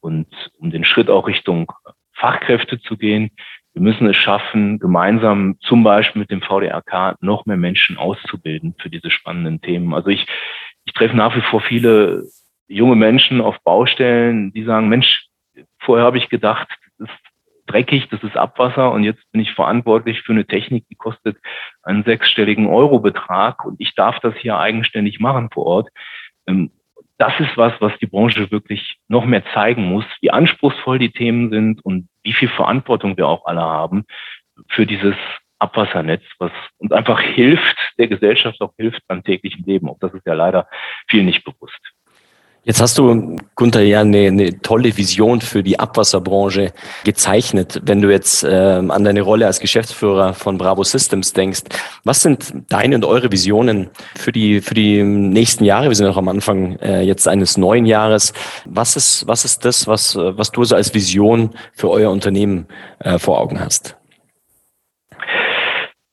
Und 0.02 0.28
um 0.58 0.72
den 0.72 0.84
Schritt 0.84 1.10
auch 1.10 1.28
Richtung 1.28 1.72
Fachkräfte 2.14 2.80
zu 2.82 2.98
gehen, 2.98 3.32
wir 3.74 3.82
müssen 3.82 4.08
es 4.08 4.18
schaffen, 4.18 4.80
gemeinsam 4.80 5.58
zum 5.62 5.84
Beispiel 5.84 6.20
mit 6.20 6.30
dem 6.30 6.42
VDRK 6.42 7.16
noch 7.22 7.46
mehr 7.46 7.58
Menschen 7.58 7.98
auszubilden 7.98 8.76
für 8.78 8.90
diese 8.90 9.10
spannenden 9.10 9.62
Themen. 9.62 9.94
Also 9.94 10.10
ich, 10.10 10.28
ich 10.86 10.94
treffe 10.94 11.16
nach 11.16 11.36
wie 11.36 11.42
vor 11.42 11.62
viele 11.62 12.24
junge 12.68 12.96
Menschen 12.96 13.42
auf 13.42 13.58
Baustellen, 13.64 14.54
die 14.54 14.64
sagen, 14.64 14.90
Mensch, 14.90 15.26
vorher 15.80 16.06
habe 16.06 16.18
ich 16.18 16.30
gedacht, 16.30 16.68
das 16.98 17.10
ist 17.10 17.18
dreckig, 17.68 18.08
das 18.10 18.24
ist 18.24 18.38
Abwasser 18.38 18.92
und 18.92 19.04
jetzt 19.04 19.24
bin 19.32 19.42
ich 19.42 19.54
verantwortlich 19.54 20.22
für 20.22 20.34
eine 20.34 20.46
Technik, 20.46 20.86
die 20.90 20.96
kostet 20.96 21.38
einen 21.84 22.04
sechsstelligen 22.04 22.68
Eurobetrag 22.68 23.66
und 23.66 23.80
ich 23.80 23.96
darf 23.96 24.20
das 24.20 24.36
hier 24.36 24.58
eigenständig 24.58 25.20
machen 25.20 25.50
vor 25.52 25.66
Ort. 25.66 25.90
Ähm, 26.48 26.72
das 27.18 27.40
ist 27.40 27.56
was, 27.56 27.74
was 27.80 27.94
die 28.00 28.08
Branche 28.08 28.50
wirklich 28.50 28.98
noch 29.08 29.26
mehr 29.26 29.44
zeigen 29.54 29.86
muss, 29.86 30.06
wie 30.22 30.32
anspruchsvoll 30.32 30.98
die 30.98 31.12
Themen 31.12 31.52
sind 31.52 31.86
und 31.86 32.10
wie 32.24 32.34
viel 32.34 32.50
Verantwortung 32.50 33.16
wir 33.16 33.28
auch 33.28 33.46
alle 33.46 33.62
haben 33.62 34.06
für 34.70 34.88
dieses 34.88 35.16
Abwassernetz, 35.60 36.24
was 36.40 36.52
uns 36.80 36.92
einfach 36.92 37.22
hilft, 37.22 37.78
der 37.98 38.08
Gesellschaft 38.08 38.62
auch 38.62 38.74
hilft 38.78 39.06
beim 39.08 39.24
täglichen 39.24 39.64
Leben. 39.66 39.90
Auch 39.90 39.98
das 40.00 40.14
ist 40.14 40.26
ja 40.26 40.34
leider 40.34 40.68
viel 41.08 41.24
nicht 41.24 41.44
bewusst. 41.44 41.80
Jetzt 42.64 42.80
hast 42.80 43.00
du, 43.00 43.38
Gunther, 43.56 43.82
ja 43.82 44.02
eine, 44.02 44.28
eine 44.28 44.62
tolle 44.62 44.96
Vision 44.96 45.42
für 45.42 45.64
die 45.64 45.80
Abwasserbranche 45.80 46.74
gezeichnet. 47.04 47.82
Wenn 47.86 48.04
du 48.04 48.12
jetzt 48.12 48.44
äh, 48.44 48.50
an 48.88 49.04
deine 49.04 49.22
Rolle 49.22 49.48
als 49.48 49.60
Geschäftsführer 49.60 50.36
von 50.36 50.60
Bravo 50.60 50.84
Systems 50.84 51.34
denkst, 51.34 51.64
was 52.04 52.22
sind 52.22 52.54
deine 52.70 52.94
und 52.94 53.06
eure 53.06 53.32
Visionen 53.32 53.90
für 54.16 54.32
die, 54.32 54.62
für 54.62 54.76
die 54.76 55.02
nächsten 55.02 55.64
Jahre? 55.64 55.88
Wir 55.88 55.96
sind 55.96 56.06
noch 56.06 56.18
am 56.18 56.28
Anfang 56.28 56.76
äh, 56.82 57.02
jetzt 57.02 57.28
eines 57.28 57.58
neuen 57.58 57.88
Jahres. 57.88 58.32
Was 58.66 58.96
ist, 58.96 59.28
was 59.28 59.44
ist 59.44 59.66
das, 59.66 59.88
was, 59.88 60.16
was 60.16 60.52
du 60.52 60.64
so 60.64 60.76
als 60.76 60.94
Vision 60.94 61.56
für 61.74 61.90
euer 61.90 62.12
Unternehmen 62.12 62.68
äh, 63.00 63.18
vor 63.18 63.42
Augen 63.42 63.60
hast? 63.60 63.98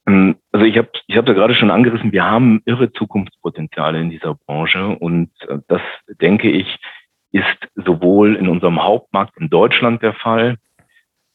Ähm, 0.09 0.37
also 0.53 0.65
ich 0.65 0.77
habe 0.79 0.89
ich 1.07 1.17
hab 1.17 1.27
da 1.27 1.33
gerade 1.33 1.55
schon 1.55 1.71
angerissen, 1.71 2.13
wir 2.13 2.25
haben 2.25 2.63
irre 2.65 2.93
Zukunftspotenziale 2.93 4.01
in 4.01 4.11
dieser 4.11 4.35
Branche 4.35 4.89
und 4.89 5.31
äh, 5.49 5.59
das, 5.69 5.83
denke 6.21 6.51
ich, 6.51 6.79
ist 7.31 7.69
sowohl 7.75 8.37
in 8.37 8.49
unserem 8.49 8.83
Hauptmarkt 8.83 9.37
in 9.37 9.51
Deutschland 9.51 10.03
der 10.03 10.15
Fall, 10.15 10.57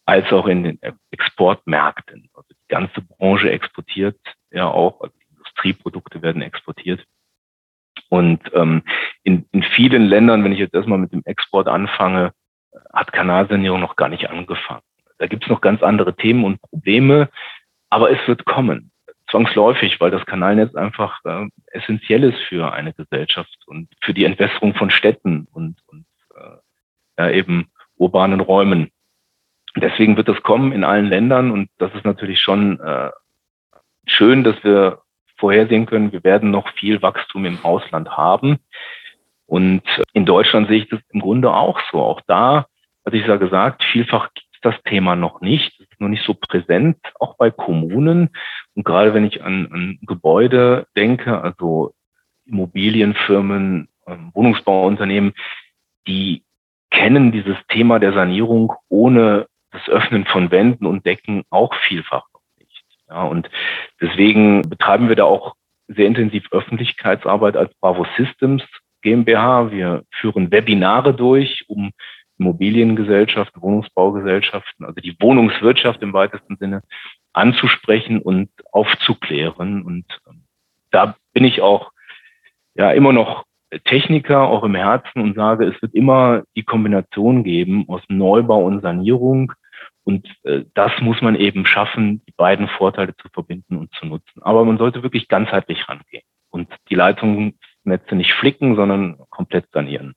als 0.05 0.31
auch 0.33 0.47
in 0.47 0.63
den 0.63 0.79
Exportmärkten. 1.11 2.29
Also 2.33 2.49
die 2.49 2.67
ganze 2.67 3.01
Branche 3.01 3.51
exportiert 3.51 4.17
ja 4.51 4.67
auch, 4.67 5.01
also 5.01 5.13
Industrieprodukte 5.29 6.21
werden 6.21 6.41
exportiert. 6.41 7.05
Und 8.09 8.41
ähm, 8.53 8.81
in, 9.23 9.45
in 9.51 9.63
vielen 9.63 10.05
Ländern, 10.05 10.43
wenn 10.43 10.51
ich 10.51 10.59
jetzt 10.59 10.73
erstmal 10.73 10.97
mit 10.97 11.13
dem 11.13 11.21
Export 11.25 11.67
anfange, 11.67 12.33
hat 12.91 13.13
Kanalsanierung 13.13 13.79
noch 13.79 13.95
gar 13.95 14.09
nicht 14.09 14.29
angefangen. 14.29 14.81
Da 15.19 15.27
gibt 15.27 15.43
es 15.43 15.49
noch 15.49 15.61
ganz 15.61 15.83
andere 15.83 16.15
Themen 16.15 16.43
und 16.43 16.61
Probleme, 16.61 17.29
aber 17.93 18.09
es 18.09 18.27
wird 18.27 18.45
kommen, 18.45 18.91
zwangsläufig, 19.29 20.01
weil 20.01 20.09
das 20.09 20.25
Kanalnetz 20.25 20.73
einfach 20.73 21.19
äh, 21.25 21.45
essentiell 21.67 22.23
ist 22.23 22.39
für 22.49 22.73
eine 22.73 22.91
Gesellschaft 22.91 23.55
und 23.67 23.87
für 24.01 24.15
die 24.15 24.25
Entwässerung 24.25 24.73
von 24.73 24.89
Städten 24.89 25.47
und, 25.51 25.77
und 25.85 26.05
äh, 26.35 26.57
ja, 27.19 27.29
eben 27.29 27.71
urbanen 27.95 28.39
Räumen. 28.39 28.89
Deswegen 29.75 30.17
wird 30.17 30.27
das 30.27 30.41
kommen 30.41 30.71
in 30.71 30.83
allen 30.83 31.05
Ländern 31.05 31.51
und 31.51 31.69
das 31.77 31.93
ist 31.93 32.03
natürlich 32.03 32.41
schon 32.41 32.79
äh, 32.79 33.11
schön, 34.07 34.43
dass 34.43 34.55
wir 34.63 35.03
vorhersehen 35.37 35.85
können, 35.85 36.11
wir 36.11 36.23
werden 36.23 36.49
noch 36.49 36.67
viel 36.73 37.01
Wachstum 37.03 37.45
im 37.45 37.63
Ausland 37.63 38.09
haben. 38.09 38.57
Und 39.45 39.83
in 40.13 40.25
Deutschland 40.25 40.67
sehe 40.67 40.79
ich 40.79 40.89
das 40.89 41.01
im 41.09 41.19
Grunde 41.19 41.53
auch 41.53 41.79
so. 41.91 42.01
Auch 42.01 42.21
da, 42.25 42.65
hatte 43.05 43.17
ich 43.17 43.27
ja 43.27 43.35
gesagt, 43.35 43.83
vielfach 43.83 44.33
gibt 44.33 44.47
es 44.53 44.61
das 44.61 44.75
Thema 44.83 45.15
noch 45.15 45.41
nicht 45.41 45.77
noch 45.99 46.09
nicht 46.09 46.25
so 46.25 46.33
präsent, 46.33 46.97
auch 47.19 47.35
bei 47.37 47.51
Kommunen. 47.51 48.29
Und 48.75 48.83
gerade 48.83 49.13
wenn 49.13 49.25
ich 49.25 49.43
an, 49.43 49.67
an 49.71 49.99
Gebäude 50.01 50.87
denke, 50.95 51.41
also 51.41 51.93
Immobilienfirmen, 52.45 53.87
ähm, 54.07 54.31
Wohnungsbauunternehmen, 54.33 55.33
die 56.07 56.43
kennen 56.91 57.31
dieses 57.31 57.57
Thema 57.69 57.99
der 57.99 58.13
Sanierung 58.13 58.73
ohne 58.89 59.47
das 59.71 59.87
Öffnen 59.89 60.25
von 60.25 60.51
Wänden 60.51 60.85
und 60.85 61.05
Decken 61.05 61.43
auch 61.49 61.73
vielfach 61.75 62.25
nicht. 62.59 62.83
Ja, 63.09 63.23
und 63.23 63.49
deswegen 63.99 64.61
betreiben 64.69 65.09
wir 65.09 65.15
da 65.15 65.23
auch 65.23 65.55
sehr 65.87 66.05
intensiv 66.05 66.45
Öffentlichkeitsarbeit 66.51 67.57
als 67.57 67.73
Bravo 67.75 68.05
Systems 68.17 68.63
GmbH. 69.01 69.71
Wir 69.71 70.03
führen 70.11 70.51
Webinare 70.51 71.13
durch, 71.13 71.65
um 71.67 71.91
Immobiliengesellschaften, 72.39 73.61
Wohnungsbaugesellschaften, 73.61 74.85
also 74.85 74.99
die 75.01 75.15
Wohnungswirtschaft 75.19 76.01
im 76.01 76.13
weitesten 76.13 76.57
Sinne 76.57 76.81
anzusprechen 77.33 78.19
und 78.19 78.49
aufzuklären. 78.71 79.83
Und 79.83 80.05
ähm, 80.27 80.43
da 80.91 81.15
bin 81.33 81.43
ich 81.43 81.61
auch 81.61 81.91
ja 82.75 82.91
immer 82.91 83.13
noch 83.13 83.45
Techniker, 83.85 84.47
auch 84.47 84.63
im 84.63 84.75
Herzen 84.75 85.21
und 85.21 85.35
sage, 85.35 85.65
es 85.65 85.81
wird 85.81 85.93
immer 85.93 86.43
die 86.55 86.63
Kombination 86.63 87.43
geben 87.43 87.85
aus 87.87 88.01
Neubau 88.07 88.63
und 88.63 88.81
Sanierung. 88.81 89.53
Und 90.03 90.27
äh, 90.43 90.65
das 90.73 90.91
muss 91.01 91.21
man 91.21 91.35
eben 91.35 91.65
schaffen, 91.65 92.21
die 92.27 92.33
beiden 92.35 92.67
Vorteile 92.67 93.15
zu 93.15 93.29
verbinden 93.29 93.77
und 93.77 93.93
zu 93.95 94.05
nutzen. 94.05 94.41
Aber 94.41 94.65
man 94.65 94.77
sollte 94.77 95.01
wirklich 95.01 95.27
ganzheitlich 95.27 95.87
rangehen 95.87 96.23
und 96.49 96.69
die 96.89 96.95
Leitungsnetze 96.95 98.15
nicht 98.15 98.33
flicken, 98.33 98.75
sondern 98.75 99.17
komplett 99.29 99.65
sanieren. 99.71 100.13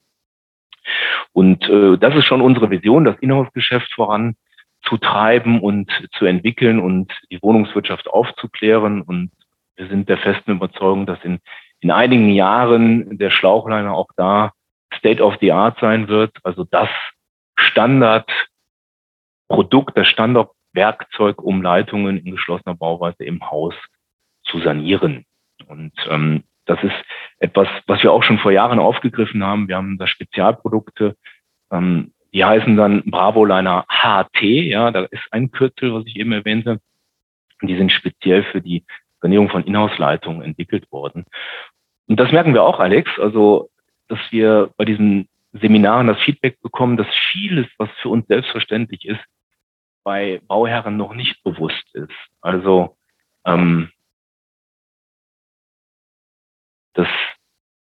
Und 1.33 1.69
äh, 1.69 1.99
das 1.99 2.15
ist 2.15 2.25
schon 2.25 2.41
unsere 2.41 2.71
Vision, 2.71 3.05
das 3.05 3.19
Inhouse-Geschäft 3.21 3.93
voranzutreiben 3.95 5.61
und 5.61 5.91
zu 6.13 6.27
entwickeln 6.27 6.81
und 6.81 7.13
die 7.31 7.43
Wohnungswirtschaft 7.43 8.09
aufzuklären. 8.09 9.03
Und 9.03 9.31
wir 9.77 9.89
sind 9.89 10.09
der 10.09 10.19
festen 10.19 10.53
Überzeugung, 10.53 11.07
dass 11.07 11.23
in, 11.25 11.41
in 11.81 11.91
einigen 11.91 12.31
Jahren 12.31 13.19
der 13.19 13.31
Schlauchliner 13.31 13.95
auch 13.95 14.09
da 14.17 14.53
State 14.97 15.23
of 15.23 15.35
the 15.41 15.53
Art 15.53 15.79
sein 15.81 16.09
wird, 16.09 16.37
also 16.43 16.65
das 16.65 16.89
Standardprodukt, 17.57 19.97
das 19.97 20.09
Standardwerkzeug, 20.09 21.41
um 21.43 21.63
Leitungen 21.63 22.19
in 22.19 22.33
geschlossener 22.33 22.75
Bauweise 22.75 23.25
im 23.25 23.51
Haus 23.51 23.75
zu 24.45 24.61
sanieren. 24.61 25.25
Und 25.67 25.93
ähm, 26.09 26.45
das 26.67 26.83
ist 26.83 26.95
etwas, 27.39 27.69
was 27.87 28.03
wir 28.03 28.13
auch 28.13 28.23
schon 28.23 28.39
vor 28.39 28.53
Jahren 28.53 28.79
aufgegriffen 28.79 29.43
haben. 29.43 29.69
Wir 29.69 29.77
haben 29.77 29.99
da 29.99 30.07
Spezialprodukte, 30.07 31.17
ähm, 31.71 32.13
die 32.33 32.45
heißen 32.45 32.77
dann 32.77 33.03
Bravoliner 33.05 33.87
HT, 33.89 34.43
ja, 34.43 34.91
da 34.91 35.05
ist 35.05 35.23
ein 35.31 35.51
Kürzel, 35.51 35.95
was 35.95 36.05
ich 36.07 36.17
eben 36.17 36.33
erwähnte. 36.33 36.81
Die 37.63 37.77
sind 37.77 37.91
speziell 37.93 38.45
für 38.45 38.61
die 38.61 38.85
Sanierung 39.23 39.49
von 39.49 39.65
Inhouse-Leitungen 39.65 40.43
entwickelt 40.43 40.91
worden. 40.93 41.25
Und 42.07 42.21
das 42.21 42.33
merken 42.33 42.53
wir 42.53 42.63
auch, 42.63 42.79
Alex, 42.79 43.11
also, 43.19 43.71
dass 44.09 44.19
wir 44.31 44.71
bei 44.77 44.85
diesen 44.85 45.29
Seminaren 45.53 46.07
das 46.07 46.19
Feedback 46.21 46.61
bekommen, 46.61 46.97
dass 46.97 47.07
vieles, 47.33 47.67
was 47.79 47.89
für 48.03 48.11
uns 48.11 48.27
selbstverständlich 48.27 49.07
ist, 49.07 49.25
bei 50.05 50.41
Bauherren 50.47 50.97
noch 50.97 51.15
nicht 51.15 51.43
bewusst 51.43 51.85
ist. 51.95 52.13
Also 52.41 52.97
ähm, 53.45 53.91
das 56.97 57.09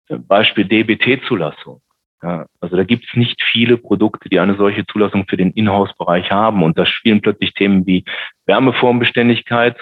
Beispiel 0.10 0.66
DBT-Zulassung. 0.66 1.82
Ja, 2.24 2.48
also 2.60 2.76
da 2.76 2.84
gibt 2.84 3.06
es 3.08 3.16
nicht 3.16 3.42
viele 3.44 3.78
Produkte, 3.78 4.28
die 4.30 4.40
eine 4.40 4.56
solche 4.56 4.86
Zulassung 4.88 5.28
für 5.28 5.38
den 5.38 5.52
Inhouse-Bereich 5.52 6.32
haben. 6.32 6.64
Und 6.64 6.78
da 6.78 6.86
spielen 6.86 7.22
plötzlich 7.22 7.54
Themen 7.54 7.86
wie 7.86 8.04
Wärmeformbeständigkeit, 8.48 9.78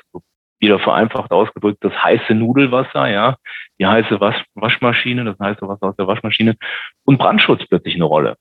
wieder 0.59 0.79
vereinfacht 0.79 1.31
ausgedrückt, 1.31 1.83
das 1.83 1.93
heiße 1.93 2.33
Nudelwasser, 2.33 3.07
ja, 3.07 3.35
die 3.79 3.85
heiße 3.85 4.19
Wasch 4.19 4.43
Waschmaschine, 4.55 5.23
das 5.25 5.39
heiße 5.39 5.67
Wasser 5.67 5.87
aus 5.87 5.95
der 5.95 6.07
Waschmaschine 6.07 6.55
und 7.03 7.17
Brandschutz 7.17 7.65
plötzlich 7.67 7.95
eine 7.95 8.05
Rolle. 8.05 8.35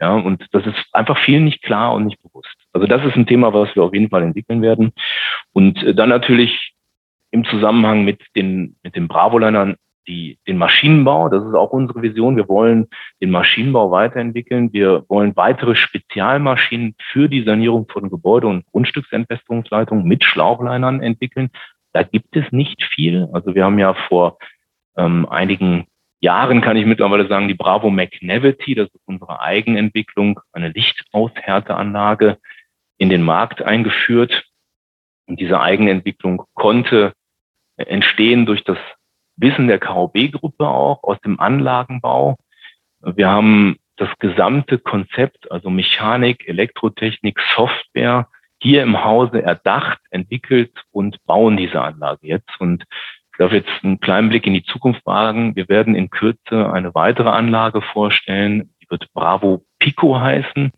Ja, 0.00 0.14
und 0.14 0.46
das 0.52 0.64
ist 0.64 0.76
einfach 0.92 1.18
vielen 1.18 1.44
nicht 1.44 1.62
klar 1.62 1.92
und 1.94 2.06
nicht 2.06 2.22
bewusst. 2.22 2.54
Also 2.72 2.86
das 2.86 3.04
ist 3.04 3.16
ein 3.16 3.26
Thema, 3.26 3.52
was 3.52 3.74
wir 3.74 3.82
auf 3.82 3.92
jeden 3.92 4.10
Fall 4.10 4.22
entwickeln 4.22 4.62
werden. 4.62 4.92
Und 5.52 5.84
dann 5.98 6.08
natürlich 6.08 6.74
im 7.30 7.44
Zusammenhang 7.44 8.04
mit 8.04 8.22
den, 8.36 8.76
mit 8.82 8.94
den 8.94 9.08
Bravo-Linern 9.08 9.76
die, 10.08 10.38
den 10.46 10.58
Maschinenbau. 10.58 11.28
Das 11.28 11.44
ist 11.44 11.54
auch 11.54 11.70
unsere 11.70 12.02
Vision. 12.02 12.36
Wir 12.36 12.48
wollen 12.48 12.88
den 13.20 13.30
Maschinenbau 13.30 13.90
weiterentwickeln. 13.90 14.72
Wir 14.72 15.04
wollen 15.08 15.36
weitere 15.36 15.76
Spezialmaschinen 15.76 16.94
für 17.12 17.28
die 17.28 17.44
Sanierung 17.44 17.86
von 17.88 18.10
Gebäude- 18.10 18.48
und 18.48 18.66
Grundstücksentwässerungsleitungen 18.66 20.04
mit 20.04 20.24
Schlauchleinern 20.24 21.00
entwickeln. 21.02 21.50
Da 21.92 22.02
gibt 22.02 22.34
es 22.36 22.50
nicht 22.50 22.82
viel. 22.82 23.28
Also 23.32 23.54
wir 23.54 23.64
haben 23.64 23.78
ja 23.78 23.94
vor 23.94 24.38
ähm, 24.96 25.26
einigen 25.28 25.86
Jahren, 26.20 26.60
kann 26.60 26.76
ich 26.76 26.86
mittlerweile 26.86 27.28
sagen, 27.28 27.46
die 27.46 27.54
Bravo 27.54 27.90
McNavity, 27.90 28.74
das 28.74 28.88
ist 28.88 29.02
unsere 29.06 29.40
Eigenentwicklung, 29.40 30.40
eine 30.52 30.70
Lichtaushärteanlage 30.70 32.38
in 32.96 33.08
den 33.08 33.22
Markt 33.22 33.62
eingeführt. 33.62 34.44
Und 35.26 35.38
diese 35.38 35.60
Eigenentwicklung 35.60 36.42
konnte 36.54 37.12
entstehen 37.76 38.46
durch 38.46 38.64
das 38.64 38.78
Wissen 39.38 39.68
der 39.68 39.78
KOB-Gruppe 39.78 40.66
auch 40.66 41.02
aus 41.02 41.20
dem 41.20 41.40
Anlagenbau. 41.40 42.36
Wir 43.00 43.28
haben 43.28 43.76
das 43.96 44.08
gesamte 44.18 44.78
Konzept, 44.78 45.50
also 45.50 45.70
Mechanik, 45.70 46.48
Elektrotechnik, 46.48 47.38
Software 47.54 48.28
hier 48.60 48.82
im 48.82 49.04
Hause 49.04 49.42
erdacht, 49.42 49.98
entwickelt 50.10 50.72
und 50.90 51.24
bauen 51.24 51.56
diese 51.56 51.80
Anlage 51.80 52.26
jetzt. 52.26 52.60
Und 52.60 52.84
ich 53.32 53.38
darf 53.38 53.52
jetzt 53.52 53.70
einen 53.82 54.00
kleinen 54.00 54.28
Blick 54.28 54.46
in 54.46 54.54
die 54.54 54.64
Zukunft 54.64 55.06
wagen. 55.06 55.54
Wir 55.54 55.68
werden 55.68 55.94
in 55.94 56.10
Kürze 56.10 56.72
eine 56.72 56.94
weitere 56.94 57.28
Anlage 57.28 57.82
vorstellen. 57.82 58.74
Die 58.82 58.90
wird 58.90 59.12
Bravo 59.12 59.64
Pico 59.78 60.20
heißen. 60.20 60.72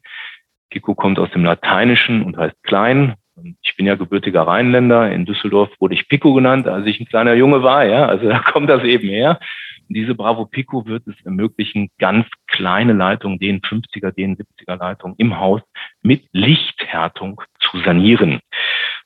Pico 0.69 0.95
kommt 0.95 1.19
aus 1.19 1.31
dem 1.31 1.45
Lateinischen 1.45 2.23
und 2.23 2.37
heißt 2.37 2.63
klein. 2.63 3.15
Ich 3.63 3.77
bin 3.77 3.87
ja 3.87 3.95
gebürtiger 3.95 4.43
Rheinländer. 4.43 5.13
In 5.13 5.27
Düsseldorf 5.27 5.71
wurde 5.79 5.95
ich 5.95 6.09
Pico 6.09 6.35
genannt, 6.35 6.67
als 6.67 6.87
ich 6.87 7.01
ein 7.01 7.07
kleiner 7.07 7.35
Junge 7.35 7.63
war. 7.63 7.85
Ja, 7.85 8.07
also 8.07 8.29
da 8.29 8.39
kommt 8.41 8.69
das 8.69 8.83
eben 8.85 9.09
her. 9.09 9.41
Und 9.89 9.97
diese 9.97 10.15
Bravo 10.15 10.47
Pico 10.47 10.87
wird 10.87 11.07
es 11.07 11.15
ermöglichen, 11.25 11.91
ganz 11.99 12.27
kleine 12.47 12.93
Leitungen, 12.93 13.39
den 13.39 13.61
50er, 13.61 14.13
den 14.13 14.37
70er 14.37 14.77
Leitungen 14.77 15.17
im 15.19 15.39
Haus 15.39 15.63
mit 16.03 16.25
Lichthärtung 16.33 17.43
zu 17.59 17.79
sanieren. 17.81 18.41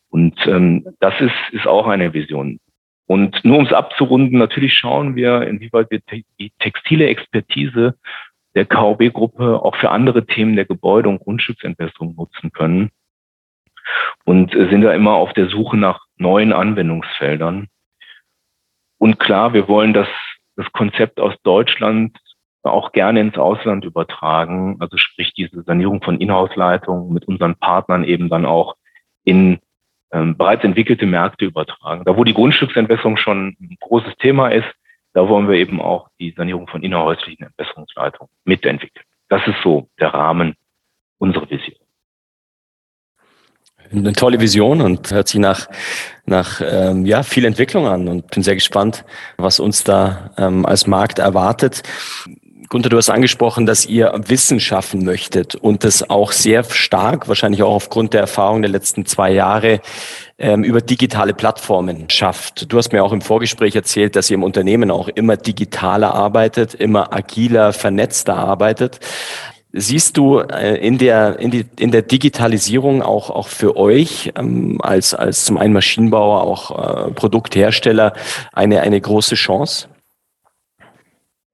Und 0.08 0.46
ähm, 0.46 0.86
das 1.00 1.20
ist, 1.20 1.34
ist 1.52 1.66
auch 1.66 1.86
eine 1.86 2.12
Vision. 2.12 2.60
Und 3.06 3.44
nur 3.44 3.58
um 3.58 3.66
es 3.66 3.72
abzurunden, 3.72 4.38
natürlich 4.38 4.74
schauen 4.74 5.16
wir, 5.16 5.42
inwieweit 5.46 5.90
wir 5.90 6.00
te 6.04 6.22
die 6.38 6.52
textile 6.58 7.06
Expertise 7.06 7.96
der 8.54 8.66
KOB-Gruppe 8.66 9.60
auch 9.62 9.76
für 9.76 9.90
andere 9.90 10.24
Themen 10.26 10.56
der 10.56 10.64
Gebäude- 10.64 11.08
und 11.08 11.18
Grundstücksentwässerung 11.18 12.14
nutzen 12.14 12.52
können 12.52 12.90
und 14.24 14.54
äh, 14.54 14.68
sind 14.70 14.82
da 14.82 14.92
immer 14.92 15.14
auf 15.14 15.32
der 15.32 15.48
Suche 15.48 15.76
nach 15.76 16.00
neuen 16.16 16.52
Anwendungsfeldern. 16.52 17.68
Und 18.98 19.18
klar, 19.18 19.52
wir 19.52 19.68
wollen 19.68 19.92
das, 19.92 20.08
das 20.56 20.70
Konzept 20.72 21.20
aus 21.20 21.34
Deutschland 21.42 22.18
auch 22.62 22.92
gerne 22.92 23.20
ins 23.20 23.36
Ausland 23.36 23.84
übertragen, 23.84 24.76
also 24.80 24.96
sprich 24.96 25.34
diese 25.34 25.62
Sanierung 25.62 26.02
von 26.02 26.18
Inhouse-Leitungen 26.18 27.12
mit 27.12 27.28
unseren 27.28 27.56
Partnern 27.56 28.04
eben 28.04 28.28
dann 28.28 28.46
auch 28.46 28.76
in 29.24 29.58
ähm, 30.12 30.36
bereits 30.36 30.64
entwickelte 30.64 31.06
Märkte 31.06 31.44
übertragen. 31.44 32.04
Da 32.04 32.16
wo 32.16 32.24
die 32.24 32.34
Grundstücksentwässerung 32.34 33.16
schon 33.16 33.56
ein 33.60 33.76
großes 33.80 34.16
Thema 34.16 34.48
ist, 34.48 34.68
da 35.12 35.28
wollen 35.28 35.48
wir 35.48 35.56
eben 35.56 35.80
auch 35.80 36.08
die 36.18 36.32
Sanierung 36.32 36.66
von 36.66 36.82
innerhäuslichen 36.82 37.46
Entwässerungsleitungen 37.46 38.32
mitentwickeln. 38.44 39.04
Das 39.28 39.46
ist 39.46 39.60
so 39.62 39.88
der 40.00 40.14
Rahmen 40.14 40.54
unserer 41.18 41.48
Vision. 41.50 41.83
Eine 43.92 44.12
tolle 44.12 44.40
Vision 44.40 44.80
und 44.80 45.10
hört 45.10 45.28
sich 45.28 45.40
nach, 45.40 45.68
nach 46.26 46.60
ähm, 46.64 47.06
ja, 47.06 47.22
viel 47.22 47.44
Entwicklung 47.44 47.86
an 47.86 48.08
und 48.08 48.30
bin 48.30 48.42
sehr 48.42 48.54
gespannt, 48.54 49.04
was 49.36 49.60
uns 49.60 49.84
da 49.84 50.30
ähm, 50.36 50.66
als 50.66 50.86
Markt 50.86 51.18
erwartet. 51.18 51.82
Gunther, 52.70 52.88
du 52.88 52.96
hast 52.96 53.10
angesprochen, 53.10 53.66
dass 53.66 53.86
ihr 53.86 54.12
Wissen 54.26 54.58
schaffen 54.58 55.04
möchtet 55.04 55.54
und 55.54 55.84
das 55.84 56.10
auch 56.10 56.32
sehr 56.32 56.64
stark, 56.64 57.28
wahrscheinlich 57.28 57.62
auch 57.62 57.74
aufgrund 57.74 58.14
der 58.14 58.20
Erfahrung 58.22 58.62
der 58.62 58.70
letzten 58.70 59.06
zwei 59.06 59.30
Jahre, 59.30 59.80
ähm, 60.38 60.64
über 60.64 60.80
digitale 60.80 61.34
Plattformen 61.34 62.10
schafft. 62.10 62.72
Du 62.72 62.78
hast 62.78 62.92
mir 62.92 63.04
auch 63.04 63.12
im 63.12 63.20
Vorgespräch 63.20 63.76
erzählt, 63.76 64.16
dass 64.16 64.28
ihr 64.28 64.34
im 64.34 64.42
Unternehmen 64.42 64.90
auch 64.90 65.06
immer 65.06 65.36
digitaler 65.36 66.14
arbeitet, 66.14 66.74
immer 66.74 67.14
agiler, 67.14 67.72
vernetzter 67.72 68.34
arbeitet. 68.34 68.98
Siehst 69.76 70.16
du 70.16 70.38
äh, 70.38 70.76
in 70.76 70.98
der, 70.98 71.40
in, 71.40 71.50
die, 71.50 71.64
in 71.80 71.90
der 71.90 72.02
Digitalisierung 72.02 73.02
auch, 73.02 73.28
auch 73.28 73.48
für 73.48 73.76
euch 73.76 74.32
ähm, 74.36 74.78
als, 74.80 75.14
als 75.14 75.44
zum 75.44 75.58
einen 75.58 75.72
Maschinenbauer, 75.72 76.42
auch 76.42 77.08
äh, 77.08 77.10
Produkthersteller 77.10 78.12
eine, 78.52 78.82
eine 78.82 79.00
große 79.00 79.34
Chance? 79.34 79.88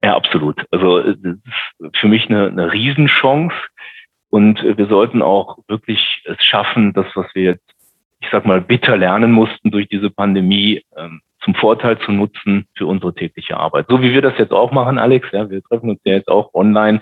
Ja, 0.03 0.15
absolut. 0.15 0.63
Also 0.69 0.99
ist 0.99 1.17
für 1.95 2.07
mich 2.07 2.29
eine, 2.29 2.49
eine 2.49 2.71
Riesenchance. 2.71 3.55
Und 4.29 4.61
wir 4.63 4.85
sollten 4.85 5.23
auch 5.23 5.57
wirklich 5.67 6.21
es 6.25 6.37
schaffen, 6.43 6.93
das, 6.93 7.07
was 7.15 7.25
wir 7.33 7.43
jetzt, 7.43 7.65
ich 8.19 8.27
sag 8.31 8.45
mal, 8.45 8.61
bitter 8.61 8.97
lernen 8.97 9.31
mussten 9.31 9.71
durch 9.71 9.89
diese 9.89 10.11
Pandemie, 10.11 10.83
ähm, 10.95 11.21
zum 11.43 11.55
Vorteil 11.55 11.97
zu 11.97 12.11
nutzen 12.11 12.67
für 12.75 12.85
unsere 12.85 13.15
tägliche 13.15 13.57
Arbeit. 13.57 13.87
So 13.89 13.99
wie 14.03 14.13
wir 14.13 14.21
das 14.21 14.37
jetzt 14.37 14.51
auch 14.51 14.71
machen, 14.71 14.99
Alex. 14.99 15.27
Ja, 15.31 15.49
wir 15.49 15.63
treffen 15.63 15.89
uns 15.89 15.99
ja 16.03 16.13
jetzt 16.13 16.29
auch 16.29 16.53
online 16.53 17.01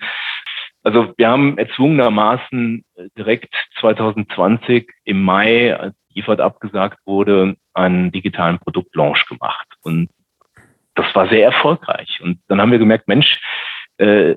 also 0.89 1.13
wir 1.17 1.29
haben 1.29 1.57
erzwungenermaßen 1.57 2.83
äh, 2.95 3.09
direkt 3.17 3.53
2020 3.79 4.89
im 5.03 5.21
Mai, 5.21 5.75
als 5.75 5.95
IFAD 6.15 6.41
abgesagt 6.41 6.99
wurde, 7.05 7.55
einen 7.73 8.11
digitalen 8.11 8.57
Produktlaunch 8.57 9.27
gemacht. 9.27 9.67
Und 9.81 10.09
das 10.95 11.13
war 11.13 11.29
sehr 11.29 11.45
erfolgreich. 11.45 12.19
Und 12.23 12.39
dann 12.47 12.59
haben 12.59 12.71
wir 12.71 12.79
gemerkt, 12.79 13.07
Mensch, 13.07 13.39
äh, 13.97 14.35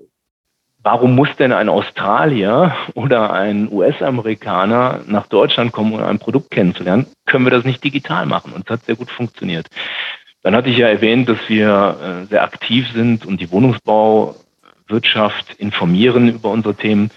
warum 0.82 1.14
muss 1.14 1.34
denn 1.36 1.52
ein 1.52 1.70
Australier 1.70 2.76
oder 2.94 3.32
ein 3.32 3.68
US-Amerikaner 3.72 5.00
nach 5.06 5.26
Deutschland 5.28 5.72
kommen, 5.72 5.94
um 5.94 6.02
ein 6.02 6.18
Produkt 6.18 6.50
kennenzulernen? 6.50 7.06
Können 7.24 7.46
wir 7.46 7.50
das 7.50 7.64
nicht 7.64 7.82
digital 7.82 8.26
machen? 8.26 8.52
Und 8.52 8.66
es 8.66 8.70
hat 8.70 8.84
sehr 8.84 8.96
gut 8.96 9.10
funktioniert. 9.10 9.68
Dann 10.42 10.54
hatte 10.54 10.68
ich 10.68 10.76
ja 10.76 10.88
erwähnt, 10.88 11.28
dass 11.28 11.38
wir 11.48 12.24
äh, 12.24 12.26
sehr 12.26 12.42
aktiv 12.42 12.90
sind 12.92 13.24
und 13.24 13.40
die 13.40 13.50
Wohnungsbau 13.50 14.36
Wirtschaft 14.88 15.54
informieren 15.54 16.28
über 16.28 16.50
unsere 16.50 16.74
Themen. 16.74 17.10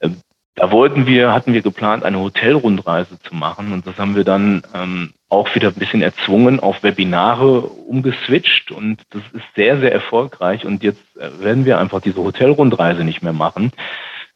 Ähm, 0.00 0.16
da 0.54 0.70
wollten 0.70 1.06
wir, 1.06 1.32
hatten 1.32 1.52
wir 1.52 1.62
geplant, 1.62 2.04
eine 2.04 2.20
Hotelrundreise 2.20 3.18
zu 3.20 3.34
machen 3.34 3.72
und 3.72 3.86
das 3.86 3.98
haben 3.98 4.14
wir 4.14 4.24
dann 4.24 4.62
ähm, 4.72 5.12
auch 5.28 5.52
wieder 5.54 5.68
ein 5.68 5.74
bisschen 5.74 6.02
erzwungen 6.02 6.60
auf 6.60 6.82
Webinare 6.82 7.60
umgeswitcht 7.60 8.70
und 8.70 9.02
das 9.10 9.22
ist 9.32 9.44
sehr, 9.56 9.80
sehr 9.80 9.92
erfolgreich 9.92 10.64
und 10.64 10.82
jetzt 10.84 11.16
äh, 11.16 11.42
werden 11.42 11.64
wir 11.64 11.78
einfach 11.78 12.00
diese 12.00 12.22
Hotelrundreise 12.22 13.02
nicht 13.02 13.22
mehr 13.22 13.32
machen. 13.32 13.72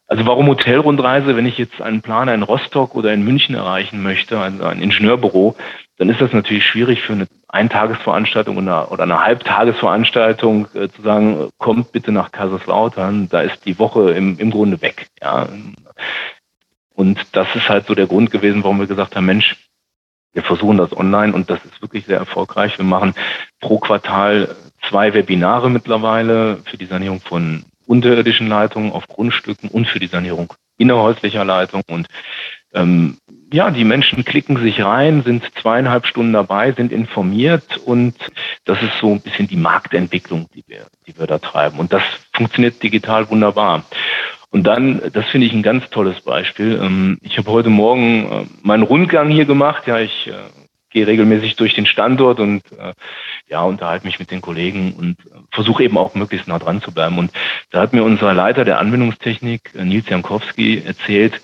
Also 0.09 0.27
warum 0.27 0.49
Hotelrundreise, 0.49 1.37
wenn 1.37 1.47
ich 1.47 1.59
jetzt 1.59 1.83
einen 1.83 2.01
Planer 2.01 2.33
in 2.35 2.43
Rostock 2.43 2.95
oder 2.95 3.13
in 3.13 3.23
München 3.23 3.55
erreichen 3.55 4.03
möchte, 4.03 4.41
also 4.41 4.65
ein 4.65 4.81
Ingenieurbüro, 4.81 5.55
dann 5.99 6.09
ist 6.09 6.21
das 6.21 6.33
natürlich 6.33 6.65
schwierig 6.65 7.03
für 7.03 7.13
eine 7.13 7.29
Eintagesveranstaltung 7.49 8.59
oder, 8.59 8.93
oder 8.93 9.05
eine 9.05 9.25
Halbtagesveranstaltung 9.25 10.69
äh, 10.75 10.89
zu 10.89 11.03
sagen, 11.03 11.49
kommt 11.59 11.93
bitte 11.93 12.13
nach 12.13 12.31
Kaiserslautern, 12.31 13.29
da 13.29 13.41
ist 13.41 13.65
die 13.65 13.79
Woche 13.79 14.13
im, 14.13 14.39
im 14.39 14.51
Grunde 14.51 14.81
weg. 14.83 15.09
Ja. 15.23 15.49
Und 16.95 17.27
das 17.33 17.47
ist 17.55 17.69
halt 17.69 17.87
so 17.87 17.95
der 17.95 18.07
Grund 18.07 18.31
gewesen, 18.31 18.65
warum 18.65 18.81
wir 18.81 18.87
gesagt 18.87 19.17
haben, 19.17 19.27
Mensch, 19.27 19.57
wir 20.33 20.43
versuchen 20.43 20.77
das 20.77 20.95
online 20.97 21.33
und 21.33 21.49
das 21.49 21.65
ist 21.65 21.81
wirklich 21.81 22.07
sehr 22.07 22.19
erfolgreich. 22.19 22.77
Wir 22.79 22.85
machen 22.85 23.15
pro 23.61 23.79
Quartal 23.79 24.55
zwei 24.89 25.15
Webinare 25.15 25.71
mittlerweile 25.71 26.59
für 26.65 26.77
die 26.77 26.87
Sanierung 26.87 27.21
von 27.21 27.65
unterirdischen 27.87 28.47
Leitungen 28.47 28.93
auf 28.93 29.09
Grundstücken 29.09 29.71
und 29.71 29.89
für 29.89 29.99
die 29.99 30.07
Sanierung 30.07 30.53
innerhäuslicher 30.77 31.45
Leitungen. 31.45 31.85
Und 31.89 32.07
ähm, 32.75 33.17
ja, 33.53 33.71
die 33.71 33.85
Menschen 33.85 34.25
klicken 34.25 34.59
sich 34.59 34.85
rein, 34.85 35.23
sind 35.23 35.45
zweieinhalb 35.61 36.07
Stunden 36.07 36.33
dabei, 36.33 36.73
sind 36.73 36.93
informiert 36.93 37.79
und 37.79 38.15
das 38.65 38.83
ist 38.83 38.99
so 39.01 39.13
ein 39.13 39.21
bisschen 39.21 39.49
die 39.49 39.57
Marktentwicklung, 39.57 40.49
die 40.55 40.65
wir, 40.67 40.87
die 41.07 41.19
wir 41.19 41.27
da 41.27 41.39
treiben. 41.39 41.79
Und 41.79 41.93
das 41.93 42.03
funktioniert 42.33 42.83
digital 42.83 43.31
wunderbar. 43.31 43.85
Und 44.51 44.65
dann, 44.65 45.01
das 45.13 45.27
finde 45.27 45.47
ich 45.47 45.53
ein 45.53 45.63
ganz 45.63 45.89
tolles 45.91 46.21
Beispiel. 46.21 46.79
Ähm, 46.83 47.19
ich 47.23 47.39
habe 47.39 47.51
heute 47.51 47.71
Morgen 47.71 48.31
äh, 48.31 48.45
meinen 48.63 48.83
Rundgang 48.83 49.29
hier 49.29 49.45
gemacht. 49.45 49.87
Ja, 49.87 49.99
ich 49.99 50.27
äh, 50.27 50.33
gehe 50.91 51.07
regelmäßig 51.07 51.57
durch 51.57 51.75
den 51.75 51.87
Standort 51.87 52.41
und 52.41 52.63
äh, 52.73 52.93
ja, 53.49 53.63
unterhalte 53.63 54.07
mich 54.07 54.19
mit 54.19 54.31
den 54.31 54.41
Kollegen 54.41 54.95
und 54.95 55.17
versuche 55.51 55.85
eben 55.85 55.99
auch 55.99 56.15
möglichst 56.15 56.49
nah 56.49 56.59
dran 56.59 56.81
zu 56.81 56.93
bleiben. 56.93 57.19
Und 57.19 57.31
da 57.71 57.81
hat 57.81 57.93
mir 57.93 58.05
unser 58.05 58.33
Leiter 58.33 58.65
der 58.65 58.79
Anwendungstechnik, 58.79 59.75
Nils 59.75 60.09
Jankowski, 60.09 60.83
erzählt, 60.85 61.41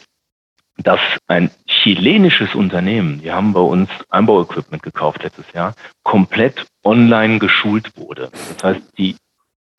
dass 0.77 1.01
ein 1.29 1.51
chilenisches 1.67 2.55
Unternehmen, 2.55 3.21
die 3.23 3.31
haben 3.31 3.53
bei 3.53 3.61
uns 3.61 3.89
Einbauequipment 4.11 4.83
gekauft 4.83 5.23
letztes 5.23 5.53
Jahr, 5.53 5.75
komplett 6.03 6.67
online 6.83 7.39
geschult 7.39 7.97
wurde. 7.97 8.31
Das 8.33 8.65
heißt, 8.65 8.99
die 8.99 9.17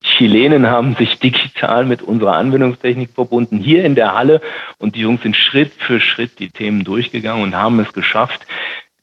Chilenen 0.01 0.67
haben 0.67 0.95
sich 0.95 1.19
digital 1.19 1.85
mit 1.85 2.01
unserer 2.01 2.35
Anwendungstechnik 2.35 3.11
verbunden, 3.13 3.59
hier 3.59 3.83
in 3.83 3.95
der 3.95 4.13
Halle 4.13 4.41
und 4.77 4.95
die 4.95 5.01
Jungs 5.01 5.23
sind 5.23 5.35
Schritt 5.35 5.73
für 5.73 5.99
Schritt 5.99 6.39
die 6.39 6.49
Themen 6.49 6.83
durchgegangen 6.83 7.43
und 7.43 7.55
haben 7.55 7.79
es 7.79 7.91
geschafft. 7.91 8.45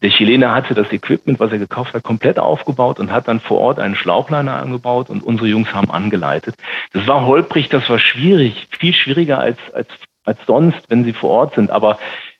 Der 0.01 0.11
Chilene 0.11 0.51
hatte 0.51 0.75
das 0.75 0.93
Equipment, 0.93 1.39
was 1.39 1.53
er 1.53 1.59
gekauft 1.59 1.95
hat, 1.95 2.03
komplett 2.03 2.39
aufgebaut 2.39 2.99
und 2.99 3.13
hat 3.13 3.29
dann 3.29 3.39
vor 3.39 3.61
Ort 3.61 3.79
einen 3.79 3.95
Schlauchleiner 3.95 4.57
angebaut 4.57 5.11
und 5.11 5.23
unsere 5.23 5.49
Jungs 5.49 5.73
haben 5.73 5.93
angeleitet. 5.93 6.57
Das 6.93 7.07
war 7.07 7.25
holprig, 7.25 7.69
das 7.69 7.89
war 7.89 8.01
schwierig, 8.01 8.67
viel 8.71 8.95
schwieriger 8.95 9.39
als, 9.39 9.59
als 9.73 9.89
als 10.25 10.39
sonst, 10.47 10.83
wenn 10.89 11.05
sie 11.05 11.13
vor 11.13 11.31
Ort 11.31 11.55
sind. 11.55 11.71
Aber 11.71 11.99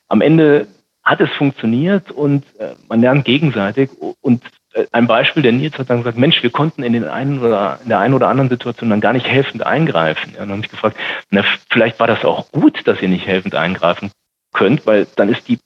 am 0.09 0.21
Ende 0.21 0.67
hat 1.03 1.21
es 1.21 1.31
funktioniert 1.31 2.11
und 2.11 2.45
äh, 2.59 2.75
man 2.89 3.01
lernt 3.01 3.25
gegenseitig. 3.25 3.91
Und 4.21 4.43
äh, 4.75 4.87
ein 4.93 5.07
Beispiel, 5.07 5.43
der 5.43 5.53
Nils 5.53 5.77
hat 5.79 5.91
dann 5.91 5.99
gesagt, 5.99 6.19
Mensch, 6.19 6.43
wir 6.43 6.51
konnten 6.51 6.83
in 6.83 6.93
den 6.93 7.05
einen 7.05 7.41
oder 7.41 7.81
in 7.83 7.89
der 7.89 7.99
einen 7.99 8.15
oder 8.15 8.29
anderen 8.29 8.51
Situation 8.51 8.91
dann 8.91 9.01
gar 9.01 9.13
nicht 9.13 9.27
helfend 9.27 9.65
eingreifen. 9.67 10.33
Ja, 10.35 10.41
dann 10.41 10.53
habe 10.53 10.61
ich 10.63 10.71
gefragt, 10.71 10.97
na, 11.31 11.45
vielleicht 11.71 11.99
war 11.99 12.07
das 12.07 12.25
auch 12.25 12.51
gut, 12.53 12.87
dass 12.87 13.03
ihr 13.03 13.09
nicht 13.09 13.27
helfend 13.27 13.55
eingreifen 13.55 14.13
könnt, 14.53 14.87
weil 14.87 15.07
dann 15.17 15.29
ist 15.29 15.49
die 15.49 15.59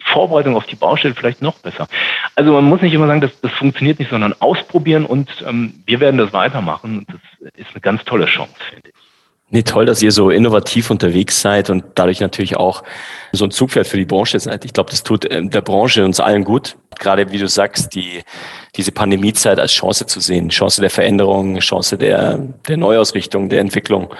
Vorbereitung 0.00 0.56
auf 0.56 0.66
die 0.66 0.76
Baustelle 0.76 1.14
vielleicht 1.14 1.42
noch 1.42 1.58
besser. 1.58 1.88
Also 2.34 2.52
man 2.52 2.64
muss 2.64 2.80
nicht 2.80 2.94
immer 2.94 3.08
sagen, 3.08 3.20
das, 3.20 3.38
das 3.40 3.52
funktioniert 3.52 3.98
nicht, 3.98 4.10
sondern 4.10 4.34
ausprobieren 4.38 5.04
und 5.04 5.44
ähm, 5.46 5.82
wir 5.86 6.00
werden 6.00 6.18
das 6.18 6.32
weitermachen. 6.32 6.98
Und 6.98 7.08
das 7.08 7.52
ist 7.56 7.70
eine 7.72 7.80
ganz 7.80 8.04
tolle 8.04 8.26
Chance, 8.26 8.54
finde 8.70 8.90
ich. 8.90 9.07
Nee, 9.50 9.62
toll, 9.62 9.86
dass 9.86 10.02
ihr 10.02 10.12
so 10.12 10.28
innovativ 10.28 10.90
unterwegs 10.90 11.40
seid 11.40 11.70
und 11.70 11.82
dadurch 11.94 12.20
natürlich 12.20 12.56
auch 12.56 12.82
so 13.32 13.46
ein 13.46 13.50
Zugpferd 13.50 13.86
für 13.86 13.96
die 13.96 14.04
Branche 14.04 14.38
seid. 14.38 14.66
Ich 14.66 14.74
glaube, 14.74 14.90
das 14.90 15.02
tut 15.02 15.30
ähm, 15.30 15.48
der 15.48 15.62
Branche 15.62 16.04
uns 16.04 16.20
allen 16.20 16.44
gut. 16.44 16.76
Gerade 16.98 17.32
wie 17.32 17.38
du 17.38 17.48
sagst, 17.48 17.94
die, 17.94 18.22
diese 18.76 18.92
Pandemiezeit 18.92 19.58
als 19.58 19.72
Chance 19.72 20.04
zu 20.04 20.20
sehen, 20.20 20.50
Chance 20.50 20.82
der 20.82 20.90
Veränderung, 20.90 21.58
Chance 21.60 21.96
der, 21.96 22.38
der 22.68 22.76
Neuausrichtung, 22.76 23.48
der 23.48 23.60
Entwicklung. 23.60 24.10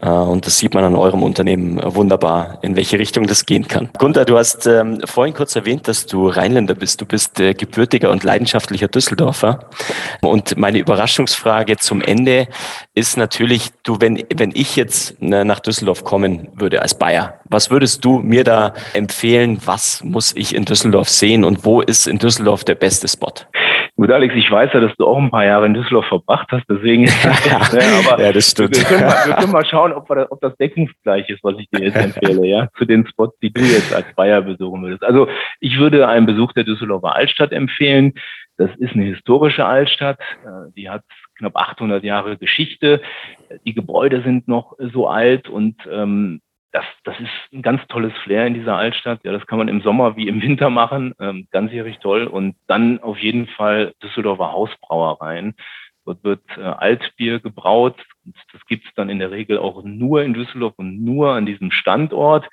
Äh, 0.00 0.08
und 0.08 0.46
das 0.46 0.58
sieht 0.58 0.74
man 0.74 0.84
an 0.84 0.94
eurem 0.94 1.22
Unternehmen 1.22 1.80
wunderbar, 1.82 2.58
in 2.62 2.76
welche 2.76 2.98
Richtung 2.98 3.26
das 3.26 3.46
gehen 3.46 3.66
kann. 3.68 3.90
Gunther, 3.98 4.24
du 4.24 4.36
hast 4.36 4.66
ähm, 4.66 5.00
vorhin 5.04 5.34
kurz 5.34 5.56
erwähnt, 5.56 5.88
dass 5.88 6.06
du 6.06 6.28
Rheinländer 6.28 6.74
bist. 6.74 7.00
Du 7.00 7.06
bist 7.06 7.40
äh, 7.40 7.54
gebürtiger 7.54 8.10
und 8.10 8.24
leidenschaftlicher 8.24 8.88
Düsseldorfer. 8.88 9.60
Und 10.20 10.56
meine 10.56 10.78
Überraschungsfrage 10.78 11.76
zum 11.76 12.00
Ende 12.00 12.48
ist 12.94 13.16
natürlich, 13.16 13.70
du, 13.82 14.00
wenn, 14.00 14.24
wenn 14.34 14.52
ich 14.54 14.76
jetzt 14.76 15.20
ne, 15.20 15.44
nach 15.44 15.60
Düsseldorf 15.60 16.04
kommen 16.04 16.48
würde 16.54 16.82
als 16.82 16.94
Bayer, 16.94 17.40
was 17.44 17.70
würdest 17.70 18.04
du 18.04 18.18
mir 18.18 18.44
da 18.44 18.74
empfehlen? 18.92 19.60
Was 19.64 20.02
muss 20.04 20.34
ich 20.36 20.54
in 20.54 20.64
Düsseldorf 20.64 21.08
sehen 21.08 21.44
und 21.44 21.64
wo 21.64 21.80
ist 21.80 22.06
in 22.06 22.18
Düsseldorf 22.18 22.64
der 22.64 22.74
beste 22.74 23.08
Spot? 23.08 23.32
Gut, 23.98 24.12
Alex, 24.12 24.32
ich 24.36 24.48
weiß 24.48 24.70
ja, 24.74 24.78
dass 24.78 24.94
du 24.94 25.08
auch 25.08 25.18
ein 25.18 25.32
paar 25.32 25.44
Jahre 25.44 25.66
in 25.66 25.74
Düsseldorf 25.74 26.06
verbracht 26.06 26.46
hast, 26.52 26.64
deswegen 26.70 27.04
das 27.24 27.72
ne, 27.72 27.80
aber 28.06 28.22
ja, 28.22 28.32
das 28.32 28.52
stimmt. 28.52 28.76
Wir 28.76 28.84
können, 28.84 29.06
mal, 29.06 29.26
wir 29.26 29.34
können 29.34 29.50
mal 29.50 29.66
schauen, 29.66 29.92
ob, 29.92 30.08
wir, 30.08 30.30
ob 30.30 30.40
das 30.40 30.56
deckungsgleich 30.56 31.28
ist, 31.28 31.42
was 31.42 31.56
ich 31.58 31.68
dir 31.70 31.82
jetzt 31.84 31.96
empfehle, 31.96 32.46
ja, 32.46 32.68
zu 32.78 32.84
den 32.84 33.08
Spots, 33.08 33.36
die 33.40 33.52
du 33.52 33.60
jetzt 33.60 33.92
als 33.92 34.06
Bayer 34.14 34.40
besuchen 34.40 34.82
würdest. 34.84 35.02
Also 35.02 35.26
ich 35.58 35.80
würde 35.80 36.06
einen 36.06 36.26
Besuch 36.26 36.52
der 36.52 36.62
Düsseldorfer 36.62 37.16
Altstadt 37.16 37.50
empfehlen. 37.50 38.14
Das 38.56 38.70
ist 38.76 38.94
eine 38.94 39.02
historische 39.02 39.66
Altstadt, 39.66 40.20
äh, 40.44 40.70
die 40.76 40.88
hat 40.88 41.02
knapp 41.36 41.56
800 41.56 42.04
Jahre 42.04 42.36
Geschichte. 42.36 43.02
Die 43.66 43.74
Gebäude 43.74 44.22
sind 44.22 44.46
noch 44.46 44.76
so 44.78 45.08
alt 45.08 45.48
und 45.48 45.74
ähm, 45.90 46.40
das, 46.72 46.84
das 47.04 47.18
ist 47.18 47.52
ein 47.52 47.62
ganz 47.62 47.80
tolles 47.88 48.12
Flair 48.24 48.46
in 48.46 48.54
dieser 48.54 48.76
Altstadt. 48.76 49.20
Ja, 49.24 49.32
das 49.32 49.46
kann 49.46 49.58
man 49.58 49.68
im 49.68 49.80
Sommer 49.80 50.16
wie 50.16 50.28
im 50.28 50.42
Winter 50.42 50.70
machen. 50.70 51.14
Ähm, 51.18 51.48
ganzjährig 51.50 51.98
toll. 51.98 52.26
Und 52.26 52.56
dann 52.66 53.00
auf 53.00 53.18
jeden 53.18 53.46
Fall 53.46 53.94
Düsseldorfer 54.02 54.52
Hausbrauereien. 54.52 55.54
Dort 56.04 56.24
wird 56.24 56.42
äh, 56.56 56.62
Altbier 56.62 57.40
gebraut. 57.40 57.96
Und 58.24 58.36
das 58.52 58.64
gibt's 58.66 58.88
dann 58.96 59.08
in 59.08 59.18
der 59.18 59.30
Regel 59.30 59.58
auch 59.58 59.82
nur 59.82 60.22
in 60.22 60.34
Düsseldorf 60.34 60.74
und 60.76 61.02
nur 61.02 61.32
an 61.32 61.46
diesem 61.46 61.70
Standort. 61.70 62.46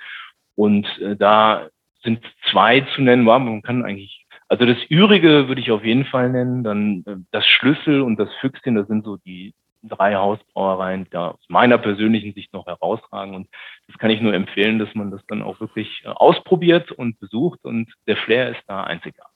Und 0.56 0.88
äh, 1.00 1.18
da 1.18 1.68
sind 2.04 2.22
zwei 2.52 2.82
zu 2.96 3.02
nennen. 3.02 3.24
Man 3.24 3.62
kann 3.64 3.84
eigentlich, 3.84 4.26
also 4.48 4.66
das 4.66 4.78
Ürige 4.90 5.50
würde 5.50 5.62
ich 5.62 5.72
auf 5.72 5.84
jeden 5.84 6.06
Fall 6.06 6.30
nennen. 6.30 6.64
Dann 6.64 7.04
äh, 7.06 7.16
das 7.32 7.46
Schlüssel 7.46 8.02
und 8.02 8.18
das 8.18 8.34
Füchschen, 8.36 8.76
das 8.76 8.88
sind 8.88 9.04
so 9.04 9.18
die 9.18 9.54
drei 9.88 10.16
Hausbrauereien, 10.16 11.08
die 11.10 11.18
aus 11.18 11.40
meiner 11.48 11.78
persönlichen 11.78 12.34
Sicht 12.34 12.54
noch 12.54 12.66
herausragen. 12.66 13.36
Und 13.36 13.50
das 13.88 13.98
kann 13.98 14.12
ich 14.12 14.22
nur 14.22 14.34
empfehlen, 14.34 14.80
dass 14.80 14.94
man 14.96 15.12
das 15.12 15.22
dann 15.28 15.42
auch 15.42 15.60
wirklich 15.60 16.04
äh, 16.06 16.10
ausprobiert 16.10 16.92
und 16.92 17.20
besucht. 17.20 17.64
Und 17.64 17.94
der 18.08 18.18
Flair 18.18 18.52
ist 18.52 18.64
da 18.68 18.84
einzigartig. 18.84 19.32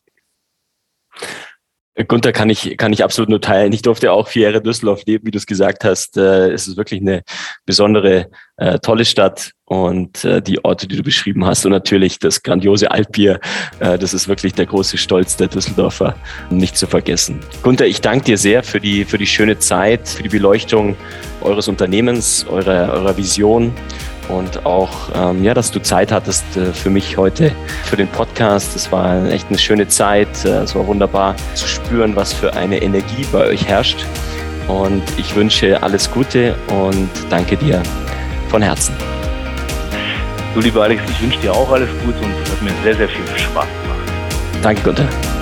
Gunther 2.08 2.32
kann 2.32 2.50
ich, 2.50 2.78
kann 2.78 2.94
ich 2.94 3.04
absolut 3.04 3.30
nur 3.30 3.42
teilen. 3.42 3.74
Ich 3.74 3.82
durfte 3.82 4.12
auch 4.12 4.28
vier 4.30 4.44
Jahre 4.50 4.62
Düsseldorf 4.62 5.04
leben, 5.06 5.26
wie 5.26 5.32
du 5.32 5.38
es 5.38 5.46
gesagt 5.46 5.84
hast. 5.84 6.18
Äh, 6.18 6.52
es 6.52 6.68
ist 6.68 6.78
wirklich 6.78 7.02
eine 7.02 7.24
besondere, 7.66 8.28
äh, 8.58 8.80
tolle 8.80 9.04
Stadt 9.04 9.52
und 9.66 10.24
äh, 10.24 10.42
die 10.42 10.64
Orte, 10.64 10.88
die 10.88 10.96
du 10.96 11.04
beschrieben 11.04 11.46
hast 11.46 11.66
und 11.66 11.72
natürlich 11.72 12.18
das 12.20 12.42
grandiose 12.42 12.90
Altbier. 12.90 13.40
Das 13.80 14.14
ist 14.14 14.28
wirklich 14.28 14.54
der 14.54 14.66
große 14.66 14.98
Stolz 14.98 15.38
der 15.38 15.48
Düsseldorfer, 15.48 16.16
nicht 16.50 16.76
zu 16.78 16.88
vergessen. 16.88 17.40
Gunther, 17.64 17.86
ich 17.86 18.02
danke 18.02 18.26
dir 18.26 18.38
sehr 18.38 18.64
für 18.64 18.80
die, 18.80 19.06
für 19.06 19.18
die 19.18 19.28
schöne 19.28 19.60
Zeit, 19.60 20.08
für 20.08 20.24
die 20.24 20.30
Beleuchtung 20.30 20.96
eures 21.42 21.68
Unternehmens, 21.68 22.46
eurer, 22.50 22.94
eurer 22.94 23.18
Vision 23.18 23.74
und 24.30 24.65
auch, 24.65 24.92
ähm, 25.15 25.44
ja, 25.44 25.54
dass 25.54 25.72
du 25.72 25.82
Zeit 25.82 26.12
hattest 26.12 26.46
äh, 26.56 26.72
für 26.74 26.89
mich 26.89 27.18
heute, 27.18 27.52
für 27.86 27.98
den 27.98 28.08
Podcast. 28.08 28.76
Es 28.76 28.92
war 28.92 29.26
echt 29.26 29.48
eine 29.50 29.58
schöne 29.58 29.88
Zeit. 29.88 30.46
Äh, 30.46 30.60
es 30.60 30.76
war 30.76 30.88
wunderbar 30.88 31.36
zu 31.56 31.68
spüren, 31.68 32.15
was 32.15 32.34
für 32.34 32.54
eine 32.54 32.82
Energie 32.82 33.26
bei 33.32 33.46
euch 33.48 33.68
herrscht. 33.68 34.06
Und 34.68 35.04
ich 35.18 35.36
wünsche 35.36 35.82
alles 35.82 36.10
Gute 36.12 36.56
und 36.68 37.10
danke 37.30 37.58
dir 37.58 37.82
von 38.50 38.62
Herzen. 38.62 38.94
Du, 40.54 40.62
lieber 40.62 40.84
Alex, 40.84 41.02
ich 41.10 41.22
wünsche 41.22 41.39
dir 41.39 41.54
auch 41.54 41.72
alles 41.72 41.89
Gute 42.06 42.20
und 42.20 42.34
es 42.44 42.52
hat 42.52 42.62
mir 42.62 42.72
sehr, 42.84 42.96
sehr 42.96 43.10
viel 43.10 43.26
Spaß 43.38 43.68
gemacht. 43.84 44.00
Danke, 44.62 44.82
Gunther. 44.84 45.38